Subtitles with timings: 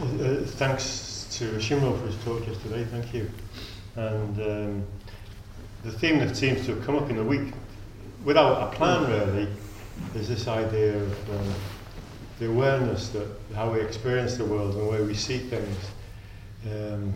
[0.00, 3.30] Uh, thanks to Shimro for his talk yesterday, thank you.
[3.94, 4.86] And um,
[5.84, 7.52] the theme that seems to have come up in the week,
[8.24, 9.48] without a plan really,
[10.14, 11.54] is this idea of um,
[12.38, 15.90] the awareness that how we experience the world and the way we see things
[16.70, 17.12] um,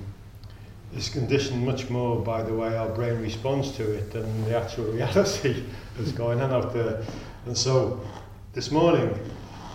[0.94, 4.84] is conditioned much more by the way our brain responds to it than the actual
[4.92, 5.64] reality
[5.96, 7.02] that's going on out there.
[7.46, 8.06] And so
[8.52, 9.18] this morning,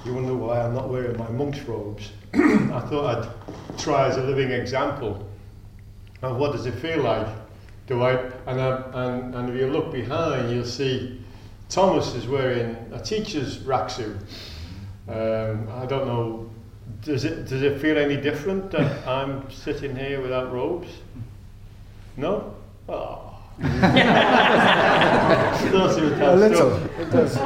[0.06, 2.12] you wonder why I'm not wearing my monk's robes.
[2.34, 5.28] I thought I'd try as a living example
[6.22, 7.28] of what does it feel like.
[7.88, 8.14] Do I?
[8.48, 11.22] And, I, and, and if you look behind, you'll see
[11.70, 13.92] Thomas is wearing a teacher's rack
[15.10, 16.50] Um, I don't know.
[17.02, 20.90] Does it does it feel any different that I'm sitting here without robes?
[22.18, 22.56] No.
[22.90, 23.28] Oh.
[26.22, 26.76] a little.
[27.00, 27.38] It does.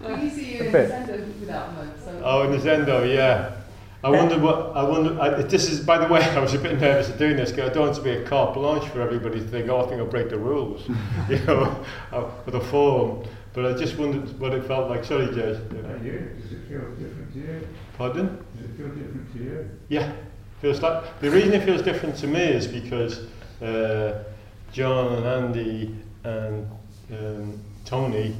[0.00, 1.88] Well, you see you in Zendo without mode.
[2.04, 3.59] So oh, in the Zendo, yeah.
[4.02, 5.20] I wonder what I wonder.
[5.20, 7.70] I, this is, by the way, I was a bit nervous of doing this because
[7.70, 10.00] I don't want to be a carte blanche for everybody to think, oh, I think
[10.00, 10.88] I'll break the rules,
[11.28, 13.26] you know, uh, for the form.
[13.52, 15.04] But I just wondered what it felt like.
[15.04, 15.60] Sorry, Jez.
[15.72, 16.04] Yeah.
[16.04, 16.30] You?
[16.40, 17.68] Does it feel different to you?
[17.98, 18.44] Pardon?
[18.56, 19.70] Does it feel different to you?
[19.88, 20.12] Yeah,
[20.60, 23.26] feels like the reason it feels different to me is because
[23.60, 24.24] uh,
[24.72, 26.70] John and Andy and
[27.12, 28.36] um, Tony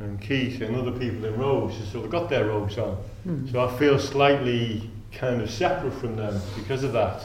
[0.00, 2.96] and Keith and other people in robes have sort of got their robes on.
[3.26, 3.50] Mm.
[3.50, 7.22] So I feel slightly kind of separate from them because of that.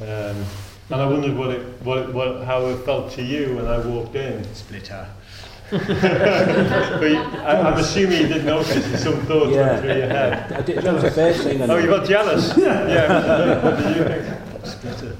[0.00, 0.44] Um,
[0.90, 3.78] and I wondered what it, what it, what, how it felt to you when I
[3.78, 4.42] walked in.
[4.54, 5.06] Splitter.
[5.70, 9.66] but I, I'm assuming you did notice some thoughts yeah.
[9.66, 10.52] went through your head.
[10.52, 11.60] I did, that was the first thing.
[11.62, 12.54] oh, you got jealous?
[12.58, 13.62] yeah.
[13.62, 14.24] What did you think?
[14.64, 15.16] Splitter.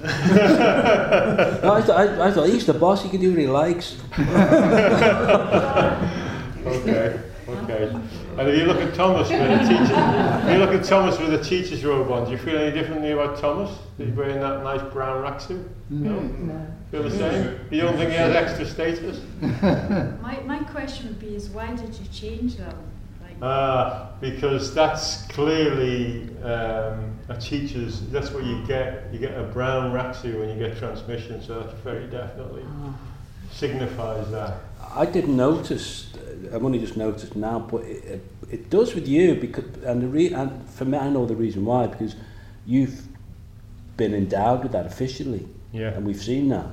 [1.62, 3.02] no, I, thought, I, I thought he's the boss.
[3.02, 3.96] He can do what he likes.
[6.66, 7.20] okay.
[7.48, 8.00] Okay.
[8.38, 11.34] And if you look at Thomas with a teacher, if you look at Thomas with
[11.34, 13.76] a teacher's robe on, do you feel any differently about Thomas?
[13.96, 15.66] He's wearing that nice brown rakusu?
[15.90, 16.20] No?
[16.20, 16.66] no.
[16.92, 17.58] Feel the same?
[17.72, 19.20] You don't think he has extra status?
[20.22, 22.76] my, my question would be is why did you change them?
[23.20, 29.12] Like uh, because that's clearly um, a teacher's, that's what you get.
[29.12, 32.94] You get a brown rakusu when you get transmission, so that's very definitely ah.
[33.50, 34.60] signifies that.
[34.94, 36.12] I didn't notice
[36.52, 40.08] I've only just noticed now, but it, it, it does with you because, and the
[40.08, 42.14] re, and for me, I know the reason why because
[42.66, 43.06] you've
[43.96, 46.66] been endowed with that officially, yeah, and we've seen that.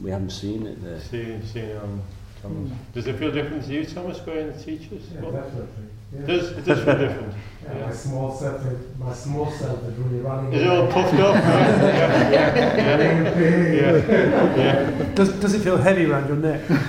[0.00, 1.00] We haven't seen it there.
[1.00, 2.02] Seen, seen it on
[2.40, 2.70] Thomas.
[2.70, 2.76] Mm.
[2.94, 5.02] Does it feel different to you, Thomas, wearing the teachers?
[5.14, 5.42] Yeah,
[6.12, 6.20] definitely.
[6.20, 6.26] Yeah.
[6.26, 7.34] Does it does different?
[7.62, 7.86] Yeah, yeah.
[7.86, 8.62] My small self,
[8.98, 10.52] my small self is really running.
[10.52, 11.34] Is it all puffed up?
[11.34, 13.96] yeah, yeah, yeah.
[13.96, 14.56] yeah.
[14.56, 15.14] yeah.
[15.14, 16.66] Does Does it feel heavy around your neck?
[16.68, 16.80] but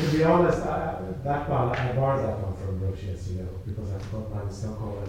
[0.00, 3.92] to be honest, I, that one I borrowed that one from Brooks you know, because
[3.92, 5.04] I've got mine in Stockholm.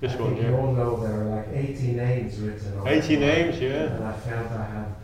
[0.00, 0.48] This I one, yeah.
[0.48, 3.94] You all know there are like 80 names written on 80 names, yeah.
[3.94, 4.94] And I felt I had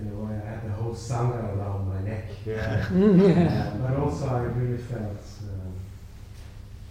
[0.00, 2.24] in a way, I had the whole sangha around my neck.
[2.46, 2.86] Yeah.
[2.90, 5.72] um, but also, I really felt um,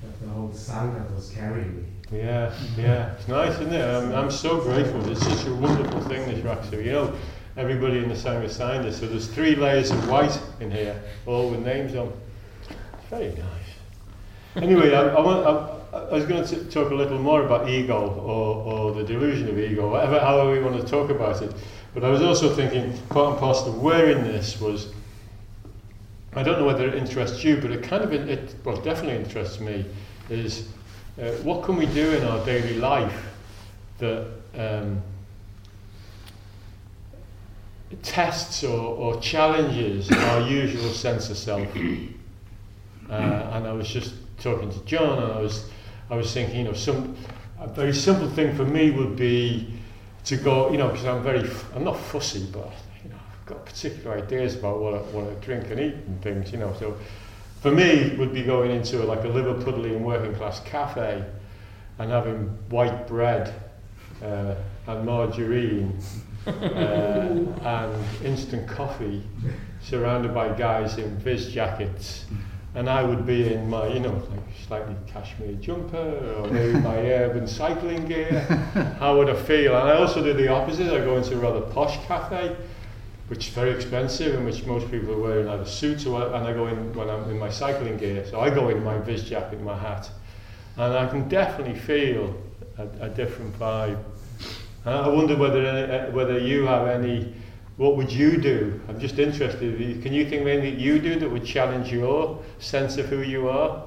[0.03, 1.83] that the whole sangha was carrying me.
[2.11, 3.83] Yeah, yeah, it's nice, isn't it?
[3.83, 5.07] I'm, I'm so grateful.
[5.11, 6.83] It's such a wonderful thing, this rakusu.
[6.83, 7.15] You know,
[7.55, 11.51] everybody in the Sangha signed this, so there's three layers of white in here, all
[11.51, 12.11] with names on.
[12.67, 13.69] It's very nice.
[14.55, 18.09] Anyway, I, I, want, I, I was going to talk a little more about ego
[18.09, 21.53] or, or the delusion of ego, whatever, however we want to talk about it.
[21.93, 24.93] But I was also thinking, part and parcel of wearing this was,
[26.35, 29.59] I don't know whether it interests you, but it kind of, it, well, definitely interests
[29.59, 29.85] me,
[30.29, 30.69] is
[31.19, 33.25] uh, what can we do in our daily life
[33.97, 35.01] that um,
[38.03, 41.67] tests or, or challenges our usual sense of self.
[43.09, 45.69] Uh, and I was just talking to John, and I was,
[46.11, 47.17] I was thinking, you know, some
[47.59, 49.78] a very simple thing for me would be
[50.25, 52.71] to go, you know, because I'm very, I'm not fussy, but
[53.03, 56.21] you know, I've got particular ideas about what I want to drink and eat and
[56.21, 56.73] things, you know.
[56.79, 56.97] So
[57.61, 61.23] for me, would be going into a, like a Liverpudlian working class cafe
[61.97, 63.53] and having white bread
[64.23, 64.55] uh,
[64.87, 65.99] and margarine
[66.47, 69.21] uh, and instant coffee
[69.81, 72.25] surrounded by guys in viz jackets
[72.75, 76.97] and I would be in my, you know, like slightly cashmere jumper or maybe my
[77.11, 78.41] urban cycling gear.
[78.99, 79.75] How would I feel?
[79.75, 80.87] And I also do the opposite.
[80.87, 82.55] I go into a rather posh cafe,
[83.27, 86.53] which is very expensive and which most people are wearing either suits or and I
[86.53, 88.25] go in when I'm in my cycling gear.
[88.29, 90.09] So I go in my viz jacket my hat,
[90.77, 92.35] and I can definitely feel
[92.77, 93.99] a, a different vibe.
[94.85, 97.33] And I wonder whether any, uh, whether you have any
[97.79, 98.77] what would you do?
[98.89, 100.03] I'm just interested.
[100.03, 103.47] Can you think of anything you do that would challenge your sense of who you
[103.47, 103.85] are?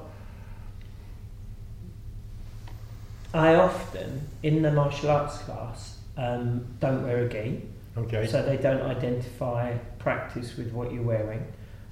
[3.35, 7.61] I often, in the martial arts class, um, don't wear a gi,
[7.95, 8.25] Okay.
[8.25, 11.45] so they don't identify practice with what you're wearing.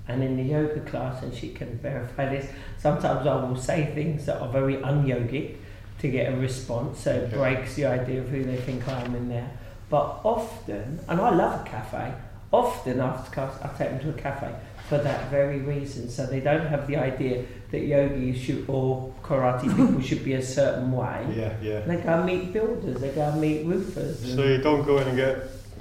[0.08, 2.48] And in the yoga class, and she can verify this,
[2.80, 5.58] sometimes I will say things that are very un-yogic
[6.00, 7.38] to get a response, so it Okay.
[7.38, 9.52] breaks the idea of who they think I am in there.
[9.92, 12.14] But often, and I love a cafe,
[12.52, 14.50] often after class I take them to a cafe
[14.90, 19.64] for that very reason, so they don't have the idea that yogi should or karate
[19.78, 21.26] people should be a certain way.
[21.36, 21.82] Yeah, yeah.
[21.82, 24.24] They go and meet builders, they go and meet roofers.
[24.24, 25.38] and- So you don't go in and get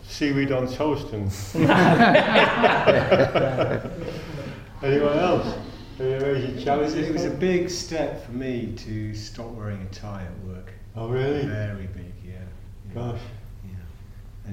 [0.08, 1.30] seaweed on toast and
[4.82, 5.54] anyone else?
[6.00, 6.94] Any It was, challenges?
[7.08, 10.72] it was a big step for me to stop wearing a tie at work.
[10.96, 11.46] Oh really?
[11.46, 12.32] Very big, yeah.
[12.88, 12.94] yeah.
[12.94, 13.20] Gosh.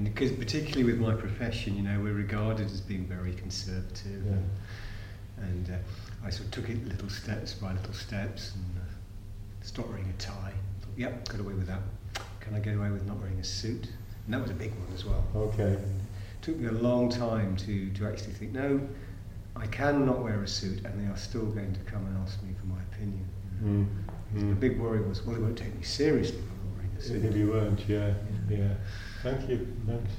[0.00, 0.06] Yeah.
[0.06, 4.22] And because particularly with my profession, you know, we're regarded as being very conservative.
[4.26, 5.44] Yeah.
[5.44, 8.84] And uh, I sort of took it little steps by little steps and uh,
[9.62, 10.52] stopped wearing a tie.
[10.80, 11.80] Thought, yep, got away with that.
[12.40, 13.88] Can I get away with not wearing a suit?
[14.24, 15.24] And that was a big one as well.
[15.34, 15.72] Okay.
[15.72, 18.80] It took me a long time to, to actually think, no,
[19.56, 22.40] I can not wear a suit and they are still going to come and ask
[22.42, 23.28] me for my opinion.
[23.62, 23.86] you know.
[23.86, 23.86] Mm.
[24.34, 24.60] So The Mm.
[24.60, 27.24] big worry was, well, they won't take me seriously if I'm not wearing a suit.
[27.24, 28.12] If you weren't, yeah,
[28.50, 28.74] yeah.
[29.22, 29.66] Thank you.
[29.86, 30.12] Thanks.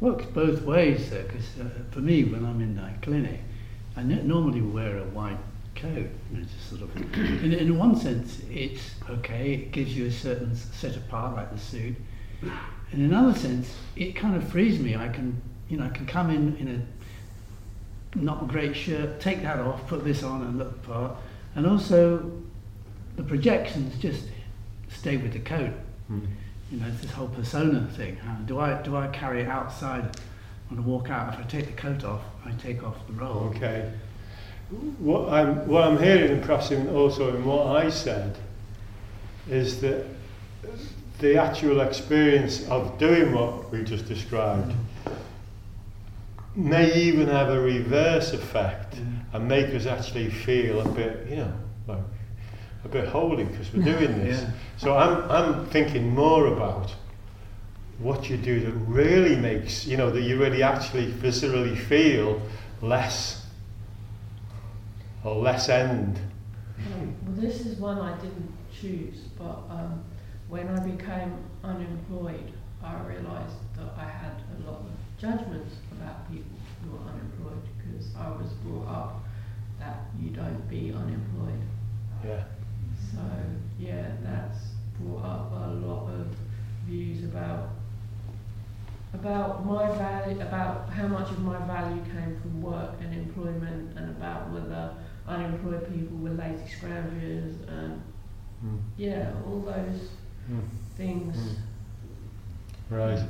[0.00, 3.40] Works both ways though, because uh, for me, when I'm in that clinic,
[3.96, 5.38] I n- normally wear a white
[5.76, 6.08] coat.
[6.32, 6.96] You know, just sort of,
[7.44, 9.54] in, in one sense, it's okay.
[9.54, 11.96] It gives you a certain set apart, like the suit.
[12.92, 14.96] In another sense, it kind of frees me.
[14.96, 19.60] I can, you know, I can come in in a not great shirt, take that
[19.60, 21.12] off, put this on, and look the part.
[21.54, 22.30] And also,
[23.16, 24.24] the projections just
[24.90, 25.72] stay with the coat.
[26.10, 26.26] Mm.
[26.72, 28.16] You know, it's this whole persona thing.
[28.46, 30.16] Do I do I carry it outside
[30.70, 31.34] when I walk out?
[31.34, 33.52] If I take the coat off, I take off the role.
[33.54, 33.92] Okay.
[34.98, 38.38] What I'm, what I'm hearing, and perhaps in, also in what I said,
[39.50, 40.06] is that
[41.18, 44.72] the actual experience of doing what we just described
[46.56, 49.02] may even have a reverse effect Yeah.
[49.34, 51.52] and make us actually feel a bit, you know,
[51.86, 51.98] like
[52.84, 54.42] a bit holy because we're doing this.
[54.42, 54.50] Yeah.
[54.76, 56.94] So I'm, I'm thinking more about
[57.98, 62.42] what you do that really makes, you know, that you really actually viscerally feel
[62.80, 63.46] less
[65.24, 66.18] or less end.
[66.78, 70.02] Um, well, this is one I didn't choose, but um,
[70.48, 71.32] when I became
[71.62, 72.52] unemployed,
[72.82, 74.86] I realised that I had a lot of
[75.18, 76.50] judgments about people
[76.82, 79.24] who are unemployed because I was brought up
[79.78, 81.62] that you don't be unemployed.
[82.24, 82.42] Yeah.
[83.12, 83.20] So
[83.78, 84.58] yeah, that's
[84.98, 86.26] brought up a lot of
[86.86, 87.70] views about
[89.14, 94.10] about my value, about how much of my value came from work and employment, and
[94.10, 94.90] about whether
[95.28, 98.02] unemployed people were lazy scroungers, and
[98.64, 98.78] Mm.
[98.96, 100.10] yeah, all those
[100.50, 100.62] Mm.
[100.96, 101.56] things.
[102.90, 103.22] Right.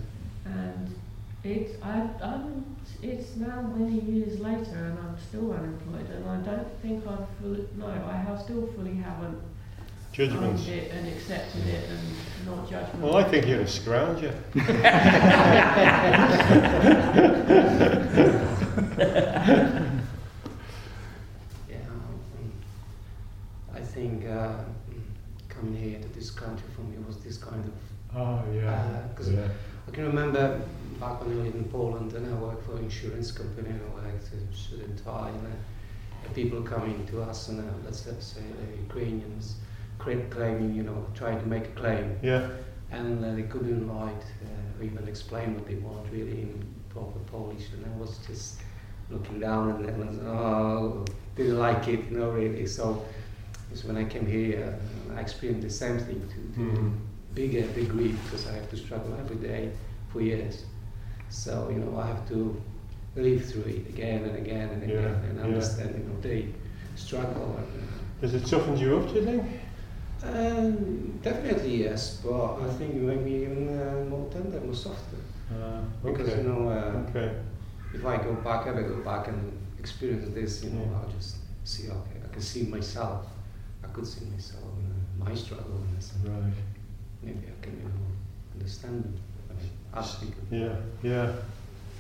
[0.45, 0.95] And
[1.43, 6.81] it's I I'm it's now many years later, and I'm still unemployed, and I don't
[6.83, 9.39] think I've fully no, I have still fully haven't
[10.13, 10.67] Judgments.
[10.69, 13.01] it and accepted it and not judgment.
[13.03, 14.35] Well, I think you're a scrounger.
[21.69, 21.77] Yeah,
[23.75, 24.55] I think uh,
[25.49, 27.73] coming here to this country for me was this kind of.
[28.17, 28.73] Oh, yeah.
[28.73, 29.49] Uh, 'cause yeah.
[29.89, 30.61] I can remember
[31.01, 33.95] back when I lived in Poland and I worked for an insurance company and I
[33.95, 35.51] worked in suit and tie and uh,
[36.35, 39.63] people coming to us and uh, let's, let's say the Ukrainians cra-
[40.03, 42.49] claiming, you know, trying to make a claim Yeah.
[42.91, 47.19] and uh, they couldn't write uh, or even explain what they want really in proper
[47.31, 48.61] Polish and I was just
[49.11, 51.05] looking down and was, oh,
[51.37, 52.67] didn't like it, you know, really.
[52.67, 53.05] So
[53.71, 54.79] it's when I came here,
[55.11, 56.93] uh, I experienced the same thing to, to Mhm.
[57.35, 59.71] bigger degree because I have to struggle every day
[60.09, 60.65] for years.
[61.31, 62.61] So, you know, I have to
[63.17, 65.45] live through it again and again and again Yeah, and yeah.
[65.45, 66.41] understand, you know, they
[66.95, 67.57] struggle.
[67.59, 67.89] And,
[68.21, 69.43] Has it toughened you up, do you think?
[70.25, 75.17] Um, definitely yes, but I think maybe even uh, more tender, more softer.
[75.51, 76.43] Uh, Because, okay.
[76.43, 77.35] you know, uh, okay.
[77.95, 80.99] if I go back, ever go back and experience this, you know, Yeah.
[80.99, 83.27] I'll just see, okay, I can see myself.
[83.85, 84.87] I could see myself, in
[85.23, 86.53] uh, my struggle, and this, Right.
[87.23, 88.07] maybe I can, you know,
[88.55, 89.15] understand them.
[89.51, 90.43] I mean, ask people.
[90.51, 91.33] Yeah, yeah.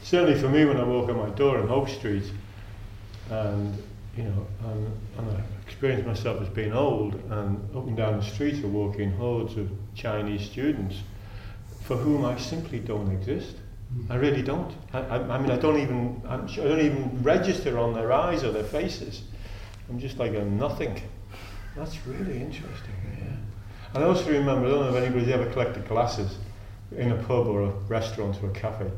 [0.02, 2.24] Certainly for me, when I walk out my door in Hope Street,
[3.30, 3.74] and
[4.16, 4.86] you know, and,
[5.18, 9.10] and I experience myself as being old, and up and down the street are walking
[9.12, 11.00] hordes of Chinese students,
[11.82, 13.56] for whom I simply don't exist.
[13.56, 14.12] Mm-hmm.
[14.12, 14.72] I really don't.
[14.92, 16.20] I, I, I mean, I don't even.
[16.28, 19.22] I'm, sure- I don't even register on their eyes or their faces.
[19.88, 21.00] I'm just like a nothing.
[21.76, 22.94] That's really interesting.
[23.18, 23.36] Yeah.
[23.94, 26.36] And I also remember, I don't know if anybody's ever collected glasses
[26.96, 28.90] in a pub or a restaurant or a cafe.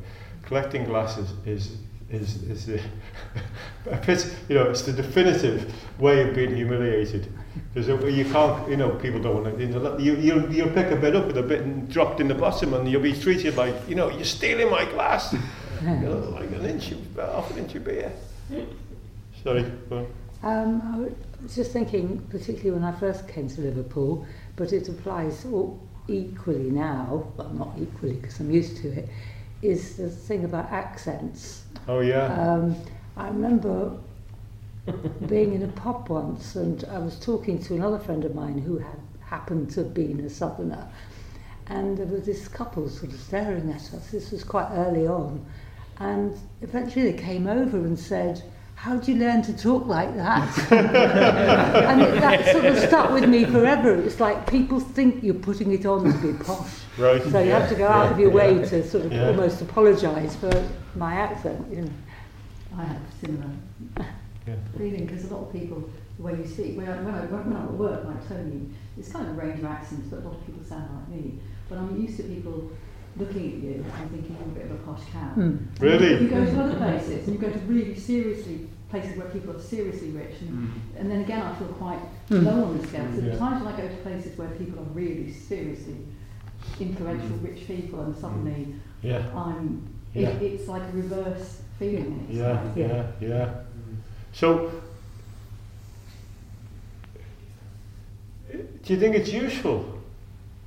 [0.43, 1.77] Collecting glasses is
[2.11, 2.75] is is the
[4.49, 7.33] you know it's the definitive way of being humiliated.
[7.73, 10.91] Because you can't you know people don't want to you know, you you you'll pick
[10.91, 13.57] a bit up with a bit and dropped in the bottom and you'll be treated
[13.57, 15.35] like you know you're stealing my glass.
[15.83, 18.11] You know, like an inch of half an inch of beer.
[19.43, 19.71] Sorry.
[20.43, 25.45] Um, I was just thinking, particularly when I first came to Liverpool, but it applies
[25.45, 29.09] all equally now, well, not equally because I'm used to it,
[29.65, 31.65] is the thing about accents.
[31.89, 32.77] oh yeah Um,
[33.17, 33.97] I remember
[35.27, 38.79] being in a pub once and I was talking to another friend of mine who
[38.79, 40.87] had happened to have been a southerner
[41.69, 44.11] and there was this couple sort of staring at us.
[44.11, 45.45] This was quite early on
[45.99, 48.43] and eventually they came over and said,
[48.75, 50.73] how do you learn to talk like that?
[50.73, 53.95] and it, that sort of stuck with me forever.
[53.95, 56.84] It's like people think you're putting it on to be posh.
[56.99, 58.65] Right So you have to go out yeah, of your way yeah.
[58.67, 59.29] to sort of Yeah.
[59.29, 60.53] almost apologise for
[60.97, 61.67] my accent.
[61.71, 61.91] You know.
[62.79, 63.51] I have similar
[64.47, 64.55] Yeah.
[64.77, 67.41] feeling because a lot of people, the way you speak, when, I, when, I, when
[67.57, 70.35] I'm at work, like Tony, it's kind of a range of accents, but a lot
[70.35, 71.39] of people sound like me.
[71.69, 72.71] But I'm used to people
[73.17, 75.21] looking at you and thinking you're a bit of a posh cow.
[75.35, 75.41] Hmm.
[75.41, 76.11] And Really?
[76.15, 79.57] You, you go to other places and you go to really seriously places where people
[79.57, 81.99] are seriously rich, and, and then again I feel quite
[82.31, 82.43] Mm.
[82.45, 83.05] low on the scale.
[83.15, 83.33] So Yeah.
[83.33, 85.97] the times when I go to places where people are really seriously
[86.81, 90.31] influential, rich people, and suddenly yeah I'm, Yeah.
[90.31, 92.27] it, it's like a reverse feeling.
[92.31, 93.55] Yeah, like, yeah, yeah.
[94.33, 94.71] So,
[98.83, 100.01] do you think it's useful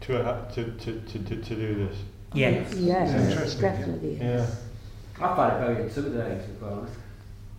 [0.01, 1.97] to ha- to, to, to, to, to do this?
[2.33, 2.73] Yes.
[2.75, 3.71] Yes, It's interesting, yeah.
[3.77, 4.15] definitely.
[4.15, 4.61] Yeah, Yes.
[5.19, 6.93] I find it very intimidating to be honest,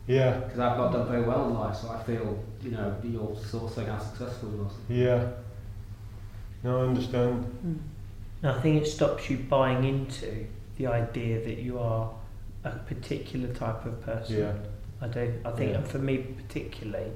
[0.07, 3.37] yeah, because I've not done very well in life, so I feel, you know, you're
[3.37, 4.95] sort of saying how successful you are.
[4.95, 5.29] yeah.
[6.65, 7.45] No, I understand.
[7.45, 7.75] Hmm.
[8.43, 12.11] And I think it stops you buying into the idea that you are
[12.65, 14.39] a particular type of person.
[14.39, 14.53] Yeah,
[15.01, 15.33] I do.
[15.45, 15.79] I think, Yeah.
[15.79, 17.11] and for me particularly,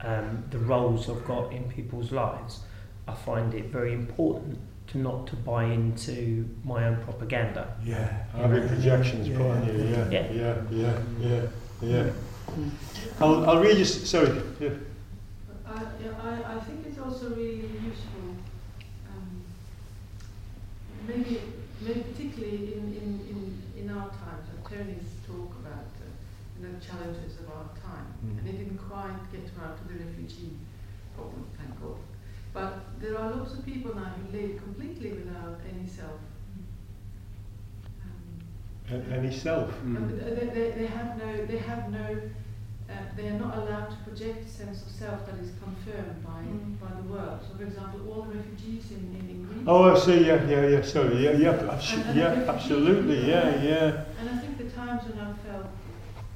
[0.00, 2.60] um, the roles I've got in people's lives,
[3.06, 7.74] I find it very important to not to buy into my own propaganda.
[7.84, 8.24] Yeah.
[8.36, 9.84] having projections put on you.
[9.84, 10.32] Yeah, Yeah.
[10.32, 11.42] yeah, yeah, yeah,
[11.82, 12.10] yeah.
[13.20, 13.84] I'll, I'll read you.
[13.84, 14.40] Sorry.
[14.60, 14.70] Yeah.
[15.66, 18.31] I, yeah, I, I think it's also really useful,
[21.06, 21.40] maybe,
[21.80, 26.08] maybe particularly in, in, in, in our times, and Tony's talk about uh,
[26.58, 28.38] you know, challenges of our time, Mm.
[28.38, 30.52] and it didn't quite get around to the refugee
[31.16, 31.98] problem, thank God.
[32.54, 36.20] But there are lots of people now who live completely without any self.
[38.90, 39.70] Um, Any self.
[39.84, 40.24] Mm.
[40.24, 42.20] they, they, they have no, they have no,
[42.92, 46.40] uh, they are not allowed to project a sense of self that is confirmed by,
[46.42, 46.78] Mm.
[46.80, 47.38] by the world.
[47.46, 49.64] So, for example, all the refugees in, in, in Greece.
[49.66, 50.26] Oh, I see.
[50.26, 50.82] Yeah, yeah, yeah.
[50.82, 51.16] Sorry.
[51.24, 52.52] Yeah, yeah, abso- And- and yeah.
[52.54, 53.18] Absolutely.
[53.32, 54.04] Yeah, yeah.
[54.20, 55.66] And I think the times when I felt,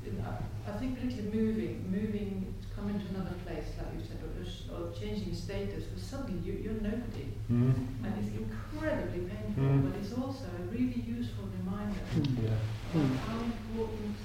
[0.07, 4.19] in, I, I think particularly moving, moving, to come into another place, like you said,
[4.25, 4.33] or,
[4.75, 7.27] or changing status, because suddenly you, you're nobody.
[7.51, 7.75] Mm.
[8.05, 9.83] And it's incredibly painful, Mm.
[9.91, 12.01] but it's also a really useful reminder
[12.45, 13.01] Yeah.
[13.01, 14.17] of how important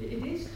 [0.00, 0.48] it it is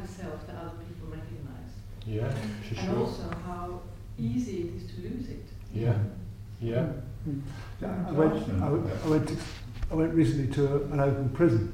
[0.00, 1.72] to have a self that other people recognize.
[2.06, 2.30] Yeah.
[2.68, 2.98] For And sure.
[2.98, 3.80] also how
[4.18, 5.46] easy it is to lose it.
[5.72, 5.96] Yeah.
[6.60, 6.88] Yeah.
[7.80, 9.36] Yeah, I went, I went, I went, to,
[9.90, 11.72] I went recently to a, an open prison,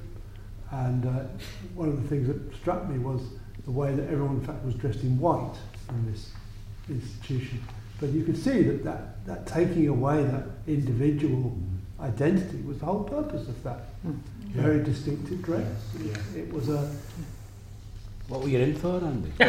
[0.72, 1.10] and uh,
[1.74, 3.22] one of the things that struck me was
[3.64, 5.54] the way that everyone, in fact, was dressed in white
[5.90, 6.30] in this
[6.90, 7.62] institution.
[8.00, 11.56] But you could see that, that, that taking away that individual
[12.00, 14.10] identity was the whole purpose of that Yeah.
[14.62, 15.66] very distinctive dress.
[16.04, 16.16] Yeah.
[16.36, 16.90] It was a
[18.28, 19.30] What were you in for, Andy?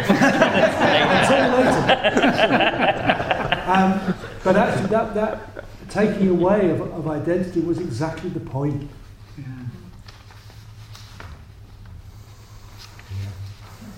[3.65, 8.88] um, but actually, that, that taking away of, of identity was exactly the point.
[9.39, 9.41] I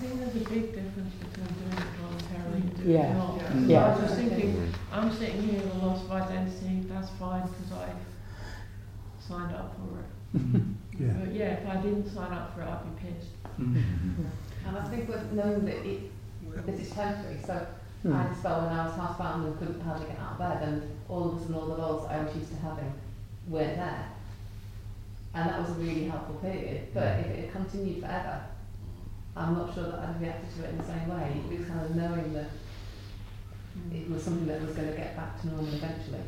[0.00, 3.10] think there's a big difference between doing it voluntarily and doing Yeah.
[3.10, 3.36] it not.
[3.36, 3.66] Yeah.
[3.66, 3.84] Yeah.
[3.84, 7.72] I was just thinking, I'm sitting here with a loss of identity, that's fine because
[7.72, 7.92] I
[9.28, 10.60] signed up for it.
[11.00, 11.12] Yeah.
[11.18, 13.30] But yeah, if I didn't sign up for it, I'd be pissed.
[14.66, 16.10] And I think with knowing that it,
[16.66, 17.66] this is temporary, so
[18.02, 18.14] Hmm.
[18.14, 20.62] I had a spell when I was housebound and couldn't hardly get out of bed,
[20.68, 22.92] and all of a sudden all the roles I was used to having
[23.46, 24.08] weren't there.
[25.34, 28.40] And that was a really helpful period, but if it had continued forever,
[29.36, 31.40] I'm not sure that I'd reacted to it in the same way.
[31.50, 32.50] It was kind of knowing that
[33.92, 36.24] it was something that was going to get back to normal eventually.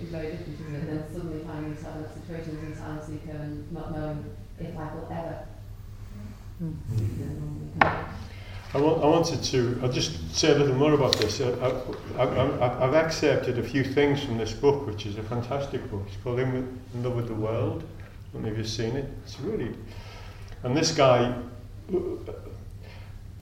[0.00, 0.86] It's very different, isn't it?
[0.86, 4.24] Then suddenly finding yourself in situations in silence seeker and not knowing
[4.58, 5.38] if I will ever
[6.62, 6.74] Mm.
[6.90, 10.76] reach the normal kind of- I, want, I wanted to, I'll just say a little
[10.76, 11.40] more about this.
[11.40, 11.48] I,
[12.18, 16.02] I, I, I've accepted a few things from this book, which is a fantastic book.
[16.06, 17.82] It's called In, with, in Love with the World.
[17.82, 19.06] I don't know if you've seen it.
[19.24, 19.74] It's really...
[20.62, 21.34] And this guy,
[21.88, 22.18] in,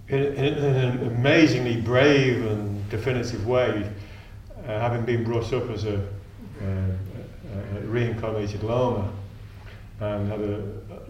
[0.08, 3.90] in, in an amazingly brave and definitive way,
[4.66, 6.04] uh, having been brought up as a, a, a
[6.62, 6.92] Uh,
[7.48, 9.10] uh, reincarnated Lama,
[10.00, 10.62] and had a,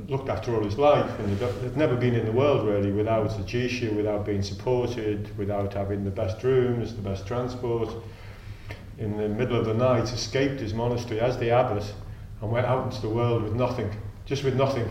[0.09, 3.43] looked after all his life and had never been in the world really without a
[3.43, 7.93] jisha, without being supported, without having the best rooms, the best transport.
[8.99, 11.85] In the middle of the night, escaped his monastery as the abbot
[12.40, 13.90] and went out into the world with nothing,
[14.26, 14.88] just with nothing,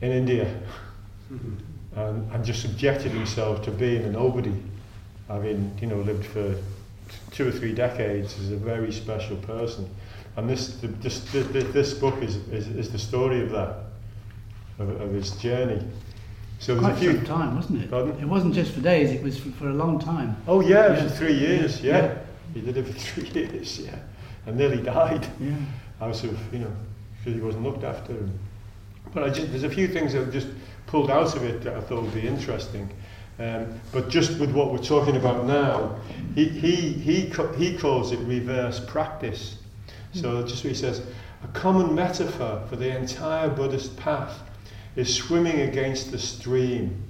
[0.00, 0.48] in India.
[1.96, 4.52] and, and just subjected himself to being a nobody,
[5.28, 6.54] having you know lived for
[7.30, 9.88] two or three decades as a very special person.
[10.36, 13.76] And this, the, this, this book is, is, is the story of that,
[14.78, 15.82] of, of his journey.
[16.58, 17.90] So Quite a few some time, wasn't it?
[17.90, 18.18] Pardon?
[18.20, 20.36] It wasn't just for days; it was for, for a long time.
[20.46, 21.08] Oh yeah, it was Yeah.
[21.08, 21.82] for three years.
[21.82, 21.96] Yeah.
[21.96, 22.18] Yeah.
[22.54, 23.80] he did it for three years.
[23.80, 23.96] Yeah,
[24.46, 25.56] and nearly died Yeah.
[26.00, 26.72] out of you know
[27.18, 28.14] because he wasn't looked after.
[29.12, 30.46] But I just there's a few things that just
[30.86, 32.88] pulled out of it that I thought would be interesting.
[33.42, 35.96] Um, but just with what we're talking about now,
[36.36, 39.56] he he he he calls it reverse practice.
[40.12, 41.02] So just what he says,
[41.42, 44.38] a common metaphor for the entire Buddhist path
[44.94, 47.02] is swimming against the stream.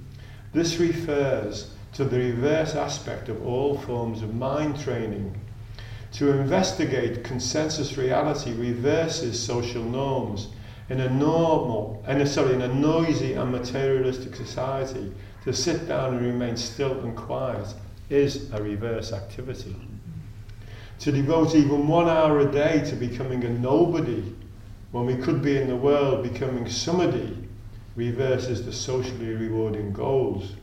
[0.53, 5.39] This refers to the reverse aspect of all forms of mind training.
[6.13, 10.47] To investigate consensus reality reverses social norms.
[10.89, 15.11] In a normal, in a, sorry, in a noisy and materialistic society,
[15.43, 17.67] to sit down and remain still and quiet
[18.09, 19.75] is a reverse activity.
[20.99, 24.33] To devote even one hour a day to becoming a nobody
[24.91, 27.37] when we could be in the world becoming somebody
[27.95, 30.53] reverses the socially rewarding goals.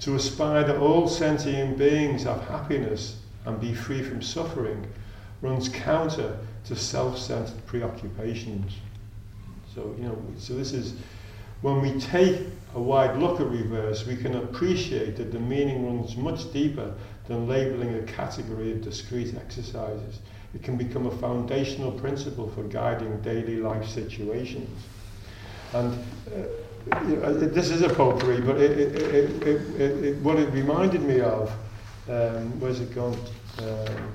[0.00, 4.86] To aspire that all sentient beings have happiness and be free from suffering
[5.42, 8.72] runs counter to self-centered preoccupations.
[9.74, 10.94] So, you know, so this is
[11.62, 16.16] when we take a wide look at reverse, we can appreciate that the meaning runs
[16.16, 16.92] much deeper
[17.26, 20.20] than labeling a category of discrete exercises.
[20.54, 24.82] It can become a foundational principle for guiding daily life situations.
[25.72, 25.92] And
[26.28, 31.20] uh, you know, this is a potpourri, but it, it, it, what it reminded me
[31.20, 31.50] of,
[32.08, 33.16] um, where's it gone?
[33.58, 34.12] Um,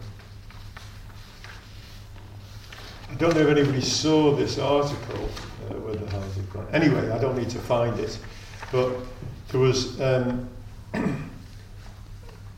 [3.12, 5.30] I don't know if anybody saw this article.
[5.70, 6.68] Uh, where the hell has it gone?
[6.74, 8.18] Anyway, I don't need to find it.
[8.71, 8.93] But
[9.49, 10.49] there was um,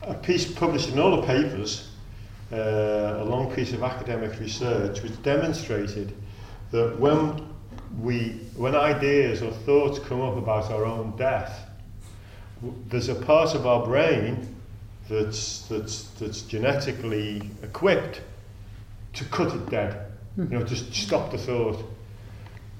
[0.02, 1.90] a piece published in all the papers,
[2.52, 2.56] uh,
[3.18, 6.14] a long piece of academic research, which demonstrated
[6.70, 7.46] that when
[8.00, 11.68] we, when ideas or thoughts come up about our own death,
[12.88, 14.54] there's a part of our brain
[15.08, 18.20] that's, that's, that's genetically equipped
[19.14, 21.78] to cut it dead, you know, just stop the thought.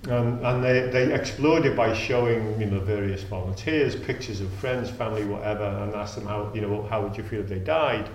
[0.05, 4.89] And, and they, they explored it by showing, you know, various volunteers, pictures of friends,
[4.91, 8.09] family, whatever, and asked them how, you know, how would you feel if they died?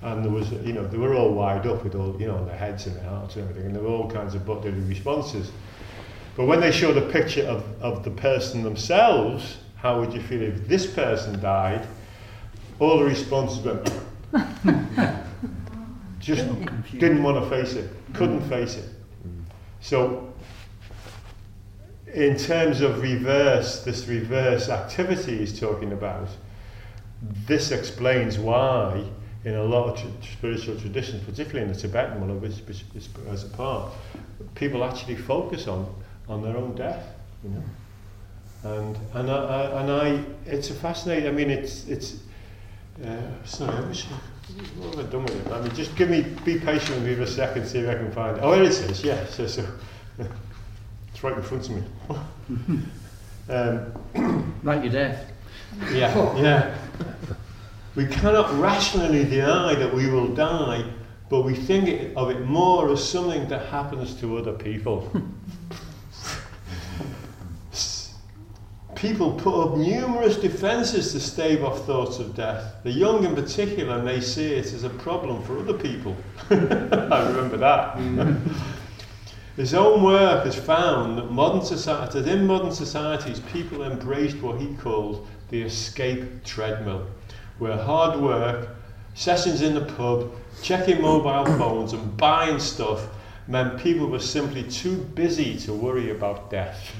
[0.00, 2.56] And there was, you know, they were all wired up with all, you know, their
[2.56, 5.50] heads and their hearts and everything, and there were all kinds of bodily responses.
[6.36, 10.42] But when they showed a picture of, of the person themselves, how would you feel
[10.42, 11.86] if this person died?
[12.78, 13.90] All the responses went,
[16.20, 16.46] just
[16.92, 18.88] didn't want to face it, couldn't face it.
[19.80, 20.27] So,
[22.14, 26.28] in terms of reverse, this reverse activity he's talking about,
[27.46, 29.04] this explains why,
[29.44, 33.44] in a lot of spiritual traditions, particularly in the Tibetan one, which, which is as
[33.44, 33.92] a part,
[34.54, 35.92] people actually focus on,
[36.28, 37.06] on their own death,
[37.42, 37.62] you know.
[38.64, 41.28] And and I, I and I, it's a fascinating.
[41.28, 42.16] I mean, it's it's.
[43.04, 44.04] Uh, sorry, I wish.
[44.78, 45.52] What have I done with it?
[45.52, 47.94] I mean, just give me, be patient with me for a second, see if I
[47.94, 48.42] can find it.
[48.42, 49.04] Oh, here it is.
[49.04, 49.64] Yeah, so, so
[51.18, 51.82] it's right in front of me.
[53.48, 55.32] um, Like your death.
[55.92, 56.78] yeah, yeah.
[57.96, 60.84] We cannot rationally deny that we will die,
[61.28, 65.10] but we think of it more as something that happens to other people.
[68.94, 72.74] People put up numerous defences to stave off thoughts of death.
[72.82, 76.16] The young, in particular, may see it as a problem for other people.
[76.50, 77.96] I remember that.
[79.58, 84.60] His own work has found that modern society, that in modern societies, people embraced what
[84.60, 87.08] he called the escape treadmill,
[87.58, 88.68] where hard work,
[89.14, 90.30] sessions in the pub,
[90.62, 93.08] checking mobile phones, and buying stuff
[93.48, 96.92] meant people were simply too busy to worry about death.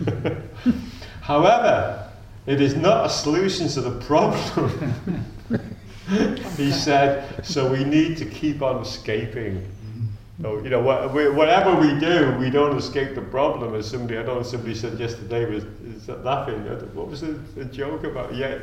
[1.20, 2.08] However,
[2.48, 5.22] It is not a solution to the problem.
[6.56, 9.62] he said, so we need to keep on escaping.
[10.40, 13.74] So, you know, wha- we- whatever we do, we don't escape the problem.
[13.74, 16.60] As somebody, I know somebody said yesterday was is laughing.
[16.94, 18.34] What was the, the joke about?
[18.34, 18.58] Yeah,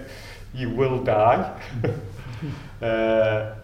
[0.53, 1.59] you will die.
[2.81, 3.55] uh,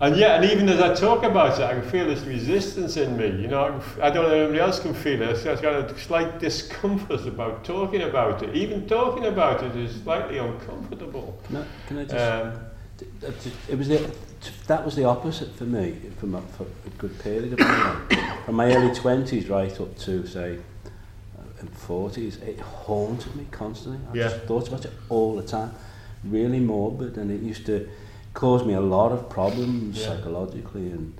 [0.00, 3.16] and yeah, and even as I talk about it, I can feel this resistance in
[3.16, 3.28] me.
[3.40, 5.42] You know, I, can f- I don't know if anybody else can feel it.
[5.42, 8.54] There's kind of slight discomfort about talking about it.
[8.54, 11.38] Even talking about it is slightly uncomfortable.
[11.46, 12.60] Can I, can I just, Um,
[13.68, 14.10] it was the,
[14.66, 18.44] that was the opposite for me for, my, for a good period of my life.
[18.44, 20.58] From my early 20s right up to, say,
[21.38, 24.00] uh, in 40s, it haunted me constantly.
[24.12, 24.28] I Yeah.
[24.28, 25.72] just thought about it all the time.
[26.24, 27.88] Really morbid, and it used to
[28.34, 30.06] cause me a lot of problems Yeah.
[30.16, 31.12] psychologically, and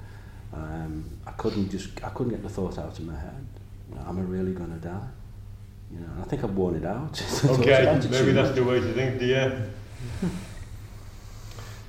[0.52, 3.46] um, I couldn't just, I couldn't get the thought out of my head.
[3.90, 5.08] You know, am I really going to die?
[5.92, 7.22] You know, I think I've worn it out.
[7.44, 9.60] Okay, maybe that's the way to think, yeah.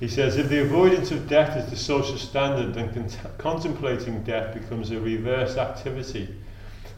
[0.00, 4.54] He says, if the avoidance of death is the social standard, then cont- contemplating death
[4.54, 6.28] becomes a reverse activity.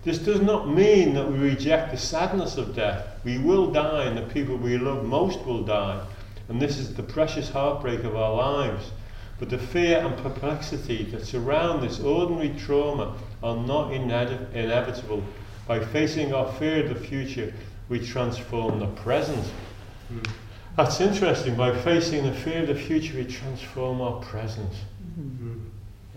[0.03, 3.07] This does not mean that we reject the sadness of death.
[3.25, 6.05] We will die, and the people we love most will die.
[6.49, 8.91] And this is the precious heartbreak of our lives.
[9.39, 15.23] But the fear and perplexity that surround this ordinary trauma are not ine- inevitable.
[15.67, 17.55] By facing our fear of the future,
[17.89, 19.47] we transform the present.
[20.09, 20.19] Hmm.
[20.77, 21.57] That's interesting.
[21.57, 24.73] By facing the fear of the future, we transform our present.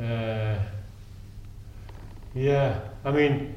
[0.01, 0.57] Uh,
[2.33, 3.55] yeah, I mean,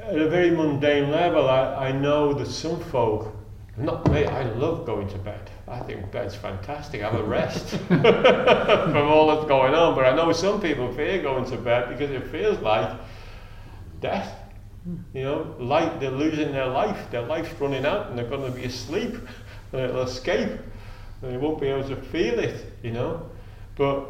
[0.00, 3.34] at a very mundane level, I, I know that some folk,
[3.76, 5.50] not me, I love going to bed.
[5.68, 7.02] I think bed's fantastic.
[7.02, 9.94] I have a rest from all that's going on.
[9.94, 12.90] But I know some people fear going to bed because it feels like
[14.00, 14.41] death.
[15.14, 17.10] You know, light, they're losing their life.
[17.10, 19.14] Their life's running out and they're going to be asleep
[19.72, 20.50] and it'll escape
[21.22, 23.30] and they won't be able to feel it, you know.
[23.76, 24.08] But,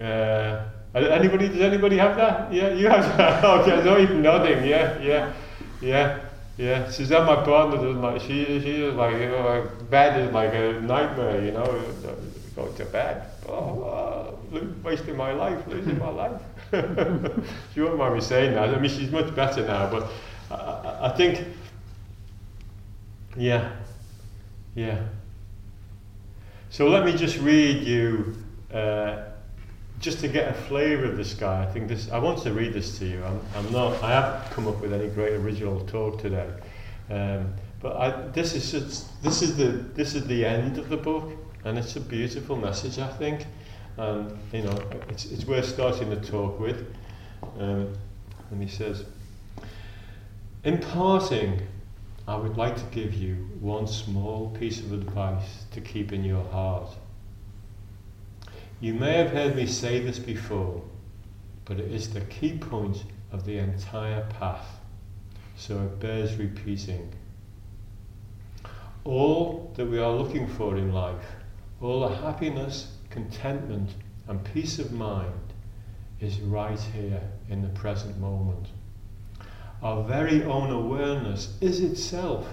[0.00, 2.52] uh, anybody, does anybody have that?
[2.52, 3.44] Yeah, you have that?
[3.60, 4.66] okay, I know you're nodding.
[4.66, 5.32] Yeah, yeah,
[5.80, 6.20] yeah.
[6.56, 8.20] Yeah, Suzanne, my partner, doesn't like.
[8.20, 11.44] She, she like, you know, like bed is like a nightmare.
[11.44, 11.64] You know,
[12.54, 13.28] go to bed.
[13.48, 14.04] Oh
[14.82, 16.40] wasting my life, losing my life.
[17.74, 18.74] She won't mind me saying that.
[18.74, 20.10] I mean, she's much better now, but
[20.50, 21.44] I, I, I think,
[23.36, 23.70] yeah,
[24.74, 25.02] yeah.
[26.70, 28.34] So let me just read you,
[28.72, 29.22] uh,
[30.00, 31.62] just to get a flavour of this guy.
[31.62, 32.10] I think this.
[32.10, 33.22] I want to read this to you.
[33.24, 34.02] I'm, I'm not.
[34.02, 36.50] I haven't come up with any great original talk today,
[37.10, 41.30] um, but I, this is this is the this is the end of the book,
[41.64, 42.98] and it's a beautiful message.
[42.98, 43.46] I think,
[43.96, 44.78] and you know,
[45.08, 46.84] it's it's worth starting the talk with.
[47.58, 47.94] Um,
[48.50, 49.04] and he says,
[50.64, 51.60] in parting,
[52.26, 56.44] I would like to give you one small piece of advice to keep in your
[56.44, 56.88] heart.
[58.80, 60.82] You may have heard me say this before,
[61.64, 64.80] but it is the key point of the entire path,
[65.56, 67.12] so it bears repeating.
[69.04, 71.26] All that we are looking for in life,
[71.80, 73.90] all the happiness, contentment,
[74.26, 75.54] and peace of mind
[76.20, 78.66] is right here in the present moment.
[79.82, 82.46] Our very own awareness is itself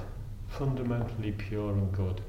[0.48, 2.22] fundamentally pure and good.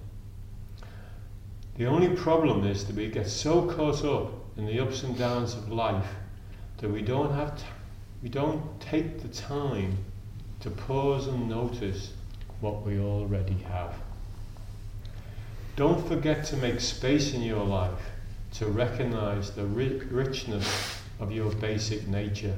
[1.77, 5.55] The only problem is that we get so caught up in the ups and downs
[5.55, 6.09] of life
[6.79, 7.65] that we don't have t-
[8.23, 9.99] we don't take the time
[10.61, 12.13] to pause and notice
[12.61, 13.95] what we already have.
[15.77, 18.12] Don't forget to make space in your life
[18.55, 22.57] to recognize the ri- richness of your basic nature,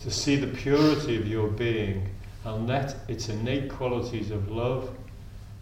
[0.00, 2.08] to see the purity of your being
[2.44, 4.90] and let its innate qualities of love,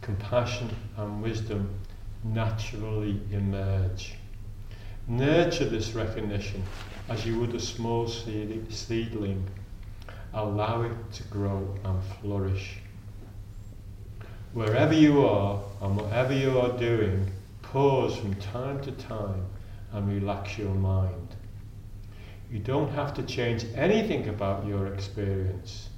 [0.00, 1.68] compassion, and wisdom
[2.24, 4.14] naturally emerge.
[5.06, 6.62] Nurture this recognition
[7.08, 9.44] as you would a small seed- seedling.
[10.34, 12.76] Allow it to grow and flourish.
[14.52, 17.30] Wherever you are and whatever you are doing,
[17.72, 19.44] pause from time to time
[19.92, 21.37] and relax your mind.
[22.50, 25.90] You don't have to change anything about your experience.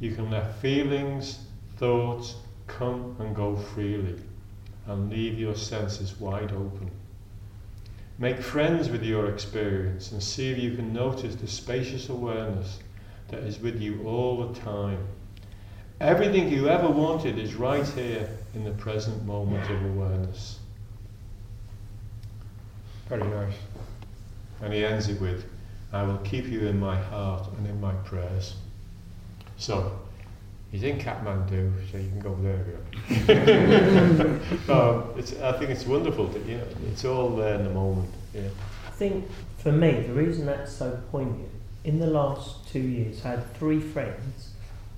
[0.00, 1.40] You can let feelings,
[1.76, 4.18] thoughts come and go freely
[4.86, 6.90] and leave your senses wide open.
[8.16, 12.78] Make friends with your experience and see if you can notice the spacious awareness
[13.28, 15.06] that is with you all the time.
[16.00, 20.57] Everything you ever wanted is right here in the present moment of awareness.
[23.08, 23.54] Very nice.
[24.60, 25.44] And he ends it with,
[25.92, 28.56] I will keep you in my heart and in my prayers.
[29.56, 29.98] So
[30.70, 32.64] he's in Kathmandu, so you can go there.
[34.74, 38.10] um, it's, I think it's wonderful that you know it's all there in the moment.
[38.34, 38.48] Yeah.
[38.86, 39.26] I think
[39.58, 41.48] for me, the reason that's so poignant,
[41.84, 44.50] in the last two years, I had three friends,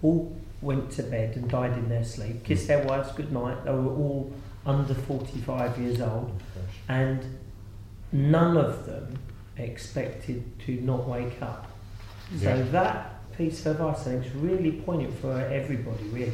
[0.02, 3.64] all went to bed and died in their sleep, kissed their wives goodnight.
[3.64, 4.32] They were all
[4.66, 6.42] under 45 years old,
[6.88, 7.38] and
[8.12, 9.18] none of them
[9.56, 11.70] expected to not wake up.
[12.38, 16.32] So that piece of advice I think is really poignant for everybody, really.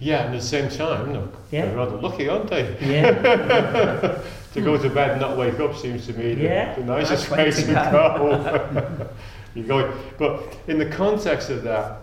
[0.00, 1.66] Yeah, and at the same time, no, Yeah.
[1.66, 2.76] they're rather lucky, aren't they?
[2.80, 3.12] Yeah.
[4.54, 7.28] to go to bed and not wake up seems to me the, Yeah, the nicest
[7.28, 9.08] that's way way to to go.
[9.54, 12.00] You're going, but in the context of that,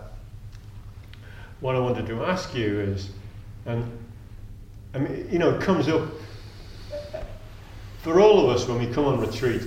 [1.60, 3.10] what I wanted to ask you is,
[3.64, 3.90] and
[4.94, 6.02] I mean, you know, it comes up
[8.06, 9.62] for all of us when we come on retreat.